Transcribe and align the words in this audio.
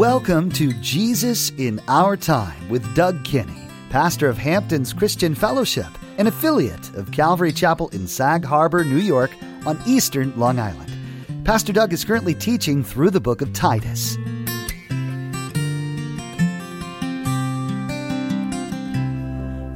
Welcome 0.00 0.50
to 0.52 0.72
Jesus 0.80 1.50
in 1.58 1.78
Our 1.86 2.16
Time 2.16 2.70
with 2.70 2.94
Doug 2.94 3.22
Kinney, 3.22 3.68
pastor 3.90 4.30
of 4.30 4.38
Hampton's 4.38 4.94
Christian 4.94 5.34
Fellowship, 5.34 5.88
an 6.16 6.26
affiliate 6.26 6.88
of 6.94 7.12
Calvary 7.12 7.52
Chapel 7.52 7.90
in 7.90 8.06
Sag 8.06 8.42
Harbor, 8.42 8.82
New 8.82 8.96
York, 8.96 9.30
on 9.66 9.78
eastern 9.84 10.32
Long 10.38 10.58
Island. 10.58 10.90
Pastor 11.44 11.74
Doug 11.74 11.92
is 11.92 12.02
currently 12.02 12.32
teaching 12.32 12.82
through 12.82 13.10
the 13.10 13.20
book 13.20 13.42
of 13.42 13.52
Titus. 13.52 14.16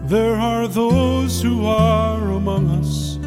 There 0.08 0.36
are 0.36 0.66
those 0.68 1.42
who 1.42 1.66
are 1.66 2.30
among 2.30 2.70
us 2.70 3.18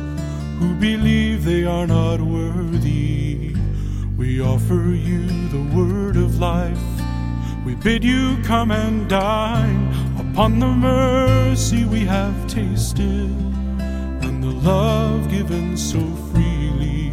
who 0.57 0.73
believe 0.73 1.45
they 1.45 1.63
are 1.63 1.85
not 1.85 2.21
worthy. 2.21 3.26
We 4.17 4.41
offer 4.41 4.95
you 4.95 5.27
the 5.49 5.61
word 5.75 6.17
of 6.17 6.39
life. 6.39 6.79
We 7.63 7.75
bid 7.75 8.03
you 8.03 8.41
come 8.41 8.71
and 8.71 9.07
dine 9.07 9.93
upon 10.17 10.57
the 10.57 10.69
mercy 10.69 11.85
we 11.85 11.99
have 12.05 12.47
tasted 12.47 13.29
and 14.25 14.43
the 14.43 14.47
love 14.47 15.29
given 15.29 15.77
so 15.77 15.99
freely. 16.31 17.11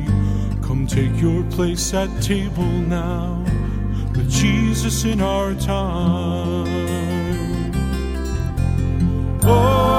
Come 0.62 0.86
take 0.88 1.20
your 1.20 1.42
place 1.50 1.92
at 1.92 2.09
table 2.22 2.64
now 2.64 3.45
with 4.16 4.30
Jesus 4.30 5.04
in 5.04 5.20
our 5.20 5.52
time. 5.56 6.64
Oh, 9.42 9.93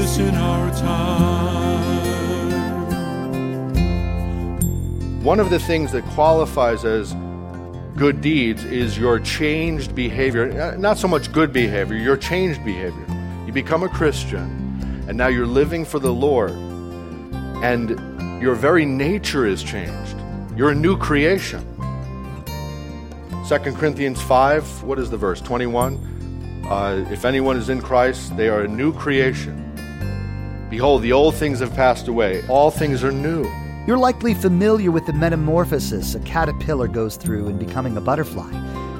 Jesus 0.00 0.18
in 0.18 0.34
our 0.34 0.70
time. 0.70 2.00
One 5.22 5.38
of 5.38 5.50
the 5.50 5.58
things 5.58 5.92
that 5.92 6.04
qualifies 6.06 6.86
as 6.86 7.14
good 7.96 8.22
deeds 8.22 8.64
is 8.64 8.96
your 8.96 9.20
changed 9.20 9.94
behavior. 9.94 10.58
Uh, 10.58 10.76
Not 10.78 10.96
so 10.96 11.06
much 11.06 11.30
good 11.32 11.52
behavior, 11.52 11.96
your 11.96 12.16
changed 12.16 12.64
behavior. 12.64 13.04
You 13.46 13.52
become 13.52 13.82
a 13.82 13.90
Christian, 13.90 15.04
and 15.06 15.18
now 15.18 15.26
you're 15.26 15.46
living 15.46 15.84
for 15.84 15.98
the 15.98 16.12
Lord, 16.12 16.52
and 17.62 17.90
your 18.42 18.54
very 18.54 18.86
nature 18.86 19.46
is 19.46 19.62
changed. 19.62 20.16
You're 20.56 20.70
a 20.70 20.74
new 20.74 20.96
creation. 20.96 21.66
2 23.46 23.58
Corinthians 23.74 24.22
5, 24.22 24.82
what 24.82 24.98
is 24.98 25.10
the 25.10 25.18
verse? 25.18 25.42
21. 25.42 26.64
Uh, 26.64 27.04
if 27.10 27.26
anyone 27.26 27.58
is 27.58 27.68
in 27.68 27.82
Christ, 27.82 28.34
they 28.36 28.48
are 28.48 28.62
a 28.62 28.68
new 28.68 28.94
creation. 28.94 29.66
Behold, 30.70 31.02
the 31.02 31.10
old 31.10 31.34
things 31.34 31.58
have 31.58 31.74
passed 31.74 32.06
away, 32.06 32.46
all 32.46 32.70
things 32.70 33.02
are 33.02 33.10
new. 33.10 33.44
You're 33.88 33.98
likely 33.98 34.34
familiar 34.34 34.92
with 34.92 35.04
the 35.04 35.12
metamorphosis 35.12 36.14
a 36.14 36.20
caterpillar 36.20 36.86
goes 36.86 37.16
through 37.16 37.48
in 37.48 37.58
becoming 37.58 37.96
a 37.96 38.00
butterfly. 38.00 38.52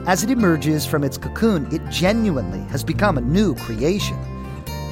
As 0.04 0.24
it 0.24 0.32
emerges 0.32 0.84
from 0.84 1.04
its 1.04 1.16
cocoon, 1.16 1.72
it 1.72 1.88
genuinely 1.88 2.58
has 2.70 2.82
become 2.82 3.18
a 3.18 3.20
new 3.20 3.54
creation. 3.54 4.18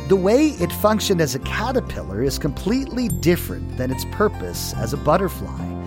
The 0.09 0.15
way 0.15 0.51
it 0.51 0.73
functioned 0.75 1.21
as 1.21 1.35
a 1.35 1.41
caterpillar 1.41 2.23
is 2.23 2.39
completely 2.39 3.09
different 3.09 3.77
than 3.77 3.91
its 3.91 4.05
purpose 4.13 4.73
as 4.75 4.93
a 4.93 4.99
butterfly. 4.99 5.78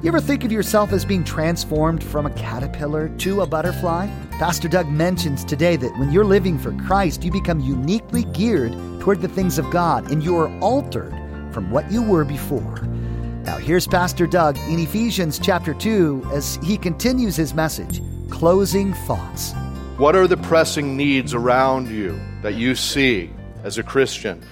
You 0.00 0.06
ever 0.06 0.20
think 0.20 0.44
of 0.44 0.52
yourself 0.52 0.92
as 0.92 1.04
being 1.04 1.24
transformed 1.24 2.04
from 2.04 2.24
a 2.24 2.30
caterpillar 2.34 3.08
to 3.18 3.40
a 3.40 3.46
butterfly? 3.48 4.06
Pastor 4.38 4.68
Doug 4.68 4.86
mentions 4.86 5.44
today 5.44 5.74
that 5.74 5.98
when 5.98 6.12
you're 6.12 6.24
living 6.24 6.56
for 6.56 6.72
Christ, 6.86 7.24
you 7.24 7.32
become 7.32 7.58
uniquely 7.58 8.22
geared 8.22 8.74
toward 9.00 9.20
the 9.20 9.26
things 9.26 9.58
of 9.58 9.68
God 9.72 10.08
and 10.12 10.22
you 10.22 10.36
are 10.36 10.56
altered 10.60 11.10
from 11.52 11.72
what 11.72 11.90
you 11.90 12.00
were 12.00 12.24
before. 12.24 12.76
Now, 13.42 13.56
here's 13.56 13.88
Pastor 13.88 14.28
Doug 14.28 14.56
in 14.68 14.78
Ephesians 14.78 15.36
chapter 15.36 15.74
2 15.74 16.30
as 16.32 16.60
he 16.62 16.76
continues 16.76 17.34
his 17.34 17.52
message 17.52 18.00
Closing 18.30 18.94
Thoughts. 18.94 19.52
What 19.96 20.14
are 20.14 20.28
the 20.28 20.36
pressing 20.36 20.96
needs 20.96 21.34
around 21.34 21.88
you 21.88 22.20
that 22.42 22.54
you 22.54 22.76
see 22.76 23.32
as 23.64 23.78
a 23.78 23.82
Christian? 23.82 24.44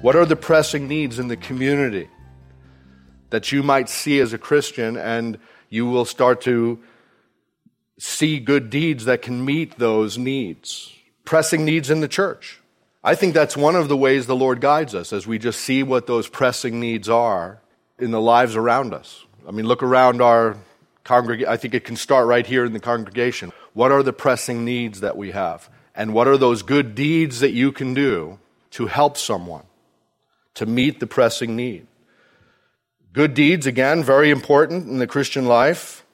What 0.00 0.16
are 0.16 0.24
the 0.24 0.36
pressing 0.36 0.88
needs 0.88 1.18
in 1.18 1.28
the 1.28 1.36
community 1.36 2.08
that 3.30 3.52
you 3.52 3.62
might 3.62 3.88
see 3.88 4.20
as 4.20 4.32
a 4.32 4.38
Christian 4.38 4.96
and 4.96 5.38
you 5.68 5.86
will 5.86 6.04
start 6.04 6.40
to 6.42 6.78
see 7.98 8.38
good 8.38 8.70
deeds 8.70 9.04
that 9.06 9.22
can 9.22 9.44
meet 9.44 9.78
those 9.78 10.18
needs? 10.18 10.92
Pressing 11.24 11.64
needs 11.64 11.90
in 11.90 12.00
the 12.00 12.08
church. 12.08 12.60
I 13.02 13.14
think 13.14 13.34
that's 13.34 13.56
one 13.56 13.76
of 13.76 13.88
the 13.88 13.96
ways 13.96 14.26
the 14.26 14.36
Lord 14.36 14.60
guides 14.60 14.94
us 14.94 15.12
as 15.12 15.26
we 15.26 15.38
just 15.38 15.60
see 15.60 15.82
what 15.82 16.06
those 16.06 16.28
pressing 16.28 16.80
needs 16.80 17.08
are 17.08 17.60
in 17.98 18.10
the 18.10 18.20
lives 18.20 18.56
around 18.56 18.92
us. 18.92 19.24
I 19.46 19.52
mean, 19.52 19.66
look 19.66 19.82
around 19.82 20.20
our 20.20 20.56
congregation. 21.04 21.48
I 21.48 21.56
think 21.56 21.74
it 21.74 21.84
can 21.84 21.96
start 21.96 22.26
right 22.26 22.44
here 22.44 22.64
in 22.64 22.72
the 22.72 22.80
congregation. 22.80 23.52
What 23.74 23.92
are 23.92 24.02
the 24.02 24.12
pressing 24.12 24.64
needs 24.64 25.00
that 25.00 25.16
we 25.16 25.30
have? 25.30 25.70
And 25.94 26.12
what 26.12 26.28
are 26.28 26.36
those 26.36 26.62
good 26.62 26.94
deeds 26.94 27.40
that 27.40 27.52
you 27.52 27.72
can 27.72 27.94
do 27.94 28.38
to 28.72 28.86
help 28.86 29.16
someone 29.16 29.64
to 30.54 30.66
meet 30.66 31.00
the 31.00 31.06
pressing 31.06 31.56
need? 31.56 31.86
Good 33.16 33.32
deeds 33.32 33.66
again 33.66 34.04
very 34.04 34.28
important 34.28 34.88
in 34.88 34.98
the 34.98 35.06
Christian 35.06 35.46
life. 35.46 36.04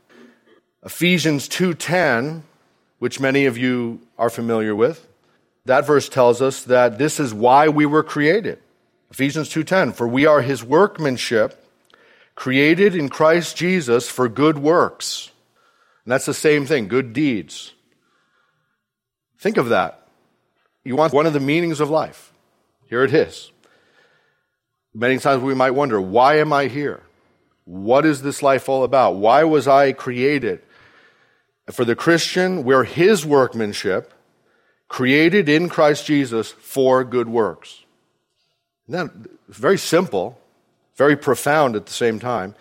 Ephesians 0.85 1.49
2:10, 1.49 2.45
which 3.01 3.19
many 3.19 3.45
of 3.45 3.59
you 3.59 3.99
are 4.17 4.31
familiar 4.31 4.73
with. 4.73 5.09
That 5.65 5.85
verse 5.85 6.09
tells 6.09 6.41
us 6.41 6.63
that 6.63 6.99
this 6.99 7.19
is 7.19 7.35
why 7.35 7.67
we 7.67 7.87
were 7.87 8.05
created. 8.05 8.61
Ephesians 9.11 9.49
2:10, 9.49 9.93
for 9.93 10.07
we 10.07 10.27
are 10.27 10.43
his 10.43 10.63
workmanship 10.63 11.67
created 12.37 12.95
in 12.95 13.09
Christ 13.09 13.57
Jesus 13.57 14.09
for 14.09 14.29
good 14.29 14.59
works. 14.59 15.33
And 16.05 16.13
that's 16.13 16.27
the 16.27 16.33
same 16.33 16.67
thing, 16.67 16.87
good 16.87 17.13
deeds. 17.13 17.73
Think 19.41 19.57
of 19.57 19.71
that. 19.71 20.07
You 20.85 20.95
want 20.95 21.13
one 21.13 21.27
of 21.27 21.33
the 21.33 21.41
meanings 21.41 21.81
of 21.81 21.91
life. 21.91 22.33
Here 22.87 23.03
it 23.03 23.13
is. 23.13 23.51
Many 24.95 25.19
times 25.19 25.43
we 25.43 25.55
might 25.55 25.71
wonder, 25.71 26.01
why 26.01 26.39
am 26.39 26.53
I 26.53 26.67
here? 26.67 27.03
What 27.65 28.05
is 28.05 28.23
this 28.23 28.43
life 28.43 28.69
all 28.69 28.85
about? 28.85 29.17
Why 29.17 29.45
was 29.45 29.67
I 29.67 29.93
created? 29.93 30.61
For 31.71 31.85
the 31.85 31.97
Christian, 31.97 32.65
we're 32.65 32.85
his 32.85 33.25
workmanship, 33.25 34.13
created 34.89 35.49
in 35.49 35.69
Christ 35.69 36.05
Jesus 36.05 36.51
for 36.51 37.05
good 37.05 37.29
works. 37.29 37.85
Now, 38.87 39.11
very 39.49 39.79
simple, 39.79 40.39
very 40.97 41.17
profound 41.17 41.77
at 41.77 41.87
the 41.87 41.93
same 41.93 42.19
time. 42.19 42.55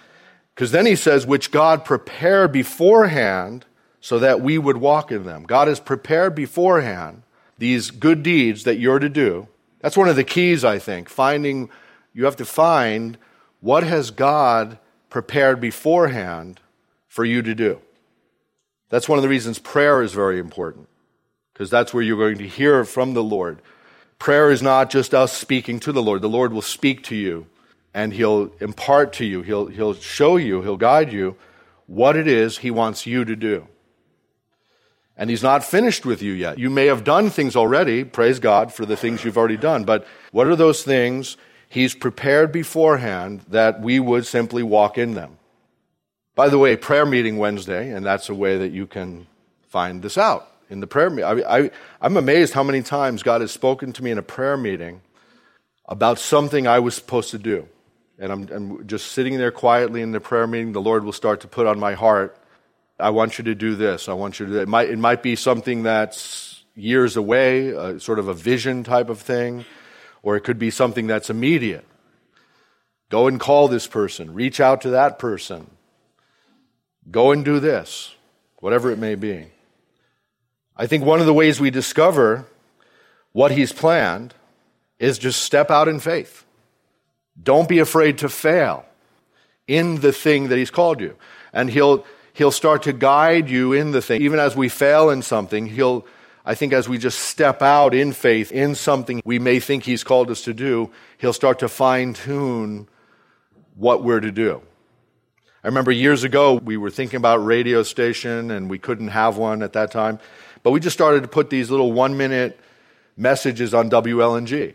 Because 0.55 0.71
then 0.71 0.85
he 0.85 0.95
says, 0.95 1.25
which 1.25 1.51
God 1.51 1.83
prepared 1.83 2.51
beforehand 2.51 3.65
so 3.99 4.19
that 4.19 4.41
we 4.41 4.57
would 4.57 4.77
walk 4.77 5.11
in 5.11 5.25
them. 5.25 5.43
God 5.43 5.67
has 5.67 5.79
prepared 5.79 6.35
beforehand 6.35 7.23
these 7.57 7.91
good 7.91 8.23
deeds 8.23 8.63
that 8.63 8.77
you're 8.77 8.99
to 8.99 9.09
do. 9.09 9.47
That's 9.81 9.97
one 9.97 10.09
of 10.09 10.15
the 10.15 10.23
keys, 10.23 10.63
I 10.63 10.79
think, 10.79 11.09
finding 11.09 11.69
you 12.13 12.25
have 12.25 12.35
to 12.37 12.45
find 12.45 13.17
what 13.59 13.83
has 13.83 14.11
God 14.11 14.79
prepared 15.09 15.59
beforehand 15.59 16.59
for 17.07 17.25
you 17.25 17.41
to 17.41 17.53
do. 17.53 17.81
That's 18.89 19.07
one 19.07 19.17
of 19.17 19.23
the 19.23 19.29
reasons 19.29 19.59
prayer 19.59 20.01
is 20.01 20.13
very 20.13 20.39
important, 20.39 20.87
because 21.53 21.69
that's 21.69 21.93
where 21.93 22.03
you're 22.03 22.17
going 22.17 22.37
to 22.39 22.47
hear 22.47 22.83
from 22.85 23.13
the 23.13 23.23
Lord. 23.23 23.61
Prayer 24.19 24.51
is 24.51 24.61
not 24.61 24.89
just 24.89 25.13
us 25.13 25.33
speaking 25.33 25.79
to 25.79 25.91
the 25.91 26.01
Lord. 26.01 26.21
The 26.21 26.29
Lord 26.29 26.53
will 26.53 26.61
speak 26.61 27.03
to 27.05 27.15
you 27.15 27.47
and 27.93 28.13
he'll 28.13 28.51
impart 28.59 29.13
to 29.13 29.25
you, 29.25 29.41
he'll, 29.41 29.67
he'll 29.67 29.93
show 29.93 30.37
you, 30.37 30.61
he'll 30.61 30.77
guide 30.77 31.11
you 31.11 31.35
what 31.87 32.15
it 32.15 32.27
is 32.27 32.59
he 32.59 32.71
wants 32.71 33.05
you 33.05 33.25
to 33.25 33.35
do. 33.35 33.67
And 35.17 35.29
he's 35.29 35.43
not 35.43 35.63
finished 35.63 36.05
with 36.05 36.21
you 36.21 36.31
yet. 36.31 36.57
You 36.57 36.69
may 36.69 36.85
have 36.85 37.03
done 37.03 37.29
things 37.29 37.55
already, 37.55 38.03
praise 38.03 38.39
God 38.39 38.73
for 38.73 38.85
the 38.85 38.95
things 38.95 39.25
you've 39.25 39.37
already 39.37 39.57
done, 39.57 39.83
but 39.83 40.07
what 40.31 40.47
are 40.47 40.55
those 40.55 40.83
things 40.83 41.35
He's 41.71 41.95
prepared 41.95 42.51
beforehand 42.51 43.45
that 43.47 43.79
we 43.79 43.97
would 43.97 44.25
simply 44.25 44.61
walk 44.61 44.97
in 44.97 45.13
them. 45.13 45.37
By 46.35 46.49
the 46.49 46.57
way, 46.57 46.75
prayer 46.75 47.05
meeting 47.05 47.37
Wednesday, 47.37 47.91
and 47.91 48.05
that's 48.05 48.27
a 48.27 48.35
way 48.35 48.57
that 48.57 48.73
you 48.73 48.85
can 48.85 49.25
find 49.69 50.01
this 50.01 50.17
out 50.17 50.51
in 50.69 50.81
the 50.81 50.87
prayer 50.87 51.09
meeting. 51.09 51.45
I, 51.47 51.71
I'm 52.01 52.17
amazed 52.17 52.51
how 52.51 52.61
many 52.61 52.81
times 52.81 53.23
God 53.23 53.39
has 53.39 53.53
spoken 53.53 53.93
to 53.93 54.03
me 54.03 54.11
in 54.11 54.17
a 54.17 54.21
prayer 54.21 54.57
meeting 54.57 54.99
about 55.85 56.19
something 56.19 56.67
I 56.67 56.79
was 56.79 56.93
supposed 56.93 57.31
to 57.31 57.37
do. 57.37 57.69
And 58.19 58.33
I'm, 58.33 58.49
I'm 58.51 58.85
just 58.85 59.13
sitting 59.13 59.37
there 59.37 59.51
quietly 59.51 60.01
in 60.01 60.11
the 60.11 60.19
prayer 60.19 60.47
meeting. 60.47 60.73
The 60.73 60.81
Lord 60.81 61.05
will 61.05 61.13
start 61.13 61.39
to 61.39 61.47
put 61.47 61.67
on 61.67 61.79
my 61.79 61.93
heart, 61.93 62.37
I 62.99 63.11
want 63.11 63.37
you 63.37 63.45
to 63.45 63.55
do 63.55 63.75
this. 63.75 64.09
I 64.09 64.13
want 64.13 64.41
you 64.41 64.45
to. 64.45 64.59
It 64.59 64.67
might, 64.67 64.89
it 64.89 64.99
might 64.99 65.23
be 65.23 65.37
something 65.37 65.83
that's 65.83 66.65
years 66.75 67.15
away, 67.15 67.73
uh, 67.73 67.97
sort 67.97 68.19
of 68.19 68.27
a 68.27 68.33
vision 68.33 68.83
type 68.83 69.07
of 69.09 69.21
thing 69.21 69.63
or 70.21 70.35
it 70.35 70.41
could 70.41 70.59
be 70.59 70.69
something 70.69 71.07
that's 71.07 71.29
immediate. 71.29 71.85
Go 73.09 73.27
and 73.27 73.39
call 73.39 73.67
this 73.67 73.87
person, 73.87 74.33
reach 74.33 74.59
out 74.59 74.81
to 74.81 74.91
that 74.91 75.19
person, 75.19 75.69
go 77.09 77.31
and 77.31 77.43
do 77.43 77.59
this, 77.59 78.15
whatever 78.59 78.91
it 78.91 78.97
may 78.97 79.15
be. 79.15 79.47
I 80.77 80.87
think 80.87 81.03
one 81.03 81.19
of 81.19 81.25
the 81.25 81.33
ways 81.33 81.59
we 81.59 81.69
discover 81.69 82.45
what 83.33 83.51
he's 83.51 83.73
planned 83.73 84.33
is 84.99 85.17
just 85.17 85.41
step 85.41 85.69
out 85.69 85.87
in 85.87 85.99
faith. 85.99 86.45
Don't 87.41 87.67
be 87.67 87.79
afraid 87.79 88.19
to 88.19 88.29
fail 88.29 88.85
in 89.67 90.01
the 90.01 90.11
thing 90.11 90.49
that 90.49 90.57
He's 90.57 90.71
called 90.71 90.99
you. 90.99 91.15
And 91.53 91.69
He'll, 91.69 92.05
he'll 92.33 92.51
start 92.51 92.83
to 92.83 92.93
guide 92.93 93.49
you 93.49 93.73
in 93.73 93.91
the 93.91 94.01
thing. 94.01 94.21
Even 94.21 94.39
as 94.39 94.55
we 94.55 94.69
fail 94.69 95.09
in 95.09 95.21
something, 95.21 95.65
He'll, 95.65 96.05
I 96.51 96.53
think, 96.53 96.73
as 96.73 96.89
we 96.89 96.97
just 96.97 97.19
step 97.19 97.61
out 97.61 97.93
in 97.93 98.11
faith 98.11 98.51
in 98.51 98.75
something 98.75 99.21
we 99.23 99.39
may 99.39 99.61
think 99.61 99.85
He's 99.85 100.03
called 100.03 100.29
us 100.29 100.41
to 100.41 100.53
do, 100.53 100.91
He'll 101.17 101.31
start 101.31 101.59
to 101.59 101.69
fine 101.69 102.13
tune 102.13 102.89
what 103.75 104.03
we're 104.03 104.19
to 104.19 104.33
do. 104.33 104.61
I 105.63 105.67
remember 105.67 105.93
years 105.93 106.25
ago, 106.25 106.55
we 106.55 106.75
were 106.75 106.89
thinking 106.89 107.15
about 107.15 107.37
radio 107.37 107.83
station 107.83 108.51
and 108.51 108.69
we 108.69 108.79
couldn't 108.79 109.07
have 109.07 109.37
one 109.37 109.63
at 109.63 109.71
that 109.71 109.91
time. 109.91 110.19
But 110.61 110.71
we 110.71 110.81
just 110.81 110.93
started 110.93 111.21
to 111.21 111.29
put 111.29 111.49
these 111.49 111.71
little 111.71 111.93
one 111.93 112.17
minute 112.17 112.59
messages 113.15 113.73
on 113.73 113.89
WLNG. 113.89 114.73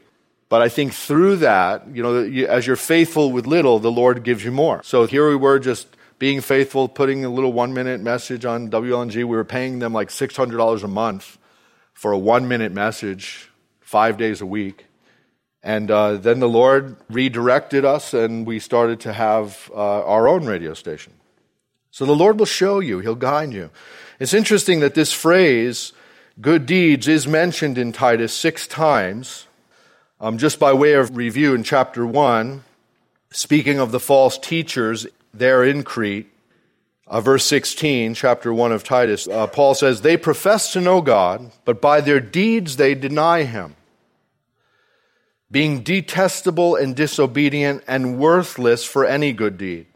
But 0.49 0.63
I 0.63 0.71
think 0.71 0.95
through 0.95 1.37
that, 1.37 1.87
you 1.93 2.03
know, 2.03 2.23
as 2.47 2.67
you're 2.67 2.77
faithful 2.77 3.33
with 3.33 3.47
little, 3.47 3.81
the 3.81 3.93
Lord 3.93 4.23
gives 4.23 4.43
you 4.43 4.51
more. 4.51 4.83
So 4.83 5.05
here 5.05 5.29
we 5.29 5.37
were 5.37 5.59
just 5.59 5.89
being 6.19 6.41
faithful, 6.41 6.89
putting 6.89 7.27
a 7.27 7.29
little 7.29 7.53
one 7.53 7.75
minute 7.75 8.01
message 8.01 8.47
on 8.47 8.71
WLNG. 8.71 9.17
We 9.17 9.25
were 9.25 9.45
paying 9.45 9.81
them 9.81 9.93
like 9.93 10.09
$600 10.09 10.83
a 10.83 10.89
month 10.89 11.37
for 11.97 12.13
a 12.13 12.19
one 12.19 12.47
minute 12.47 12.73
message, 12.73 13.49
five 13.81 14.19
days 14.19 14.43
a 14.43 14.47
week. 14.47 14.85
And 15.63 15.91
uh, 15.91 16.19
then 16.19 16.41
the 16.41 16.49
Lord 16.49 16.97
redirected 17.09 17.87
us, 17.87 18.13
and 18.13 18.47
we 18.47 18.59
started 18.59 19.01
to 19.01 19.15
have 19.15 19.71
uh, 19.75 20.05
our 20.05 20.29
own 20.29 20.45
radio 20.45 20.75
station. 20.75 21.15
So 21.91 22.05
the 22.05 22.15
Lord 22.15 22.39
will 22.39 22.47
show 22.47 22.81
you, 22.81 23.01
He'll 23.01 23.15
guide 23.15 23.55
you. 23.55 23.71
It's 24.21 24.35
interesting 24.35 24.81
that 24.81 24.95
this 24.95 25.13
phrase, 25.13 25.95
good 26.39 26.67
deeds, 26.67 27.09
is 27.09 27.27
mentioned 27.27 27.79
in 27.79 27.93
Titus 27.93 28.35
six 28.35 28.67
times. 28.67 29.47
Um, 30.21 30.37
just 30.37 30.61
by 30.61 30.75
way 30.75 30.93
of 30.93 31.17
review, 31.17 31.55
in 31.55 31.63
chapter 31.63 32.07
1, 32.07 32.63
speaking 33.31 33.79
of 33.79 33.91
the 33.91 34.01
false 34.01 34.37
teachers 34.37 35.07
there 35.33 35.65
in 35.65 35.83
Crete, 35.83 36.31
uh, 37.07 37.21
verse 37.21 37.45
16, 37.45 38.15
chapter 38.15 38.53
1 38.53 38.73
of 38.73 38.83
Titus, 38.85 39.29
uh, 39.29 39.47
Paul 39.47 39.75
says, 39.75 40.01
They 40.01 40.17
profess 40.17 40.73
to 40.73 40.81
know 40.81 41.01
God, 41.01 41.53
but 41.65 41.81
by 41.81 42.01
their 42.01 42.21
deeds 42.21 42.77
they 42.77 42.95
deny 42.95 43.45
him 43.45 43.77
being 45.51 45.83
detestable 45.83 46.75
and 46.75 46.97
disobedient 46.97 47.83
and 47.87 48.19
worthless 48.19 48.85
for 48.85 49.05
any 49.05 49.33
good 49.33 49.57
deed. 49.57 49.87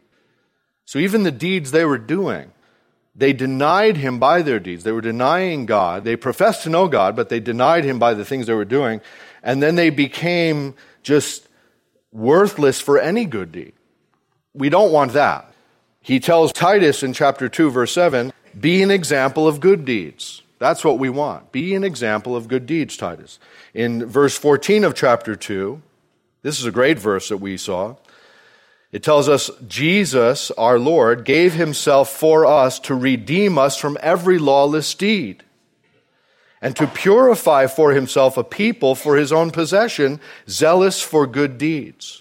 So 0.85 0.99
even 0.99 1.23
the 1.23 1.31
deeds 1.31 1.71
they 1.71 1.85
were 1.85 1.97
doing, 1.97 2.51
they 3.15 3.33
denied 3.33 3.97
him 3.97 4.19
by 4.19 4.41
their 4.41 4.59
deeds. 4.59 4.83
They 4.83 4.91
were 4.91 5.01
denying 5.01 5.65
God. 5.65 6.03
They 6.03 6.15
professed 6.15 6.63
to 6.63 6.69
know 6.69 6.87
God, 6.87 7.15
but 7.15 7.29
they 7.29 7.39
denied 7.39 7.83
him 7.83 7.99
by 7.99 8.13
the 8.13 8.25
things 8.25 8.47
they 8.47 8.53
were 8.53 8.65
doing. 8.65 9.01
And 9.43 9.61
then 9.61 9.75
they 9.75 9.89
became 9.89 10.75
just 11.03 11.47
worthless 12.11 12.79
for 12.79 12.97
any 12.97 13.25
good 13.25 13.51
deed. 13.51 13.73
We 14.53 14.69
don't 14.69 14.91
want 14.91 15.13
that. 15.13 15.50
He 16.01 16.19
tells 16.19 16.51
Titus 16.51 17.03
in 17.03 17.13
chapter 17.13 17.47
2, 17.47 17.69
verse 17.69 17.93
7 17.93 18.33
be 18.59 18.83
an 18.83 18.91
example 18.91 19.47
of 19.47 19.59
good 19.59 19.85
deeds. 19.85 20.41
That's 20.59 20.83
what 20.83 20.99
we 20.99 21.09
want. 21.09 21.51
Be 21.51 21.73
an 21.73 21.83
example 21.83 22.35
of 22.35 22.47
good 22.47 22.65
deeds, 22.65 22.97
Titus. 22.97 23.39
In 23.73 24.05
verse 24.05 24.37
14 24.37 24.83
of 24.83 24.93
chapter 24.93 25.35
2, 25.35 25.81
this 26.43 26.59
is 26.59 26.65
a 26.65 26.71
great 26.71 26.99
verse 26.99 27.29
that 27.29 27.37
we 27.37 27.57
saw. 27.57 27.95
It 28.91 29.03
tells 29.03 29.29
us 29.29 29.49
Jesus, 29.67 30.51
our 30.51 30.77
Lord, 30.77 31.23
gave 31.23 31.53
himself 31.53 32.09
for 32.09 32.45
us 32.45 32.77
to 32.79 32.95
redeem 32.95 33.57
us 33.57 33.77
from 33.77 33.97
every 34.01 34.37
lawless 34.37 34.93
deed 34.93 35.43
and 36.61 36.75
to 36.75 36.85
purify 36.85 37.67
for 37.67 37.93
himself 37.93 38.37
a 38.37 38.43
people 38.43 38.93
for 38.93 39.15
his 39.15 39.31
own 39.31 39.49
possession, 39.49 40.19
zealous 40.47 41.01
for 41.01 41.25
good 41.25 41.57
deeds. 41.57 42.20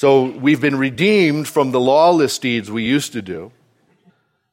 So 0.00 0.24
we've 0.24 0.62
been 0.62 0.78
redeemed 0.78 1.46
from 1.46 1.72
the 1.72 1.78
lawless 1.78 2.38
deeds 2.38 2.70
we 2.70 2.84
used 2.84 3.12
to 3.12 3.20
do. 3.20 3.52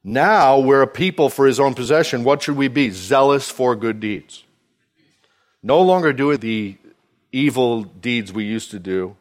Now 0.03 0.59
we're 0.59 0.81
a 0.81 0.87
people 0.87 1.29
for 1.29 1.47
his 1.47 1.57
own 1.57 1.73
possession. 1.73 2.25
What 2.25 2.43
should 2.43 2.57
we 2.57 2.67
be? 2.67 2.89
Zealous 2.89 3.49
for 3.49 3.73
good 3.73 4.01
deeds. 4.01 4.43
No 5.63 5.81
longer 5.81 6.11
doing 6.11 6.39
the 6.39 6.75
evil 7.31 7.83
deeds 7.83 8.33
we 8.33 8.43
used 8.43 8.71
to 8.71 8.79
do, 8.79 9.15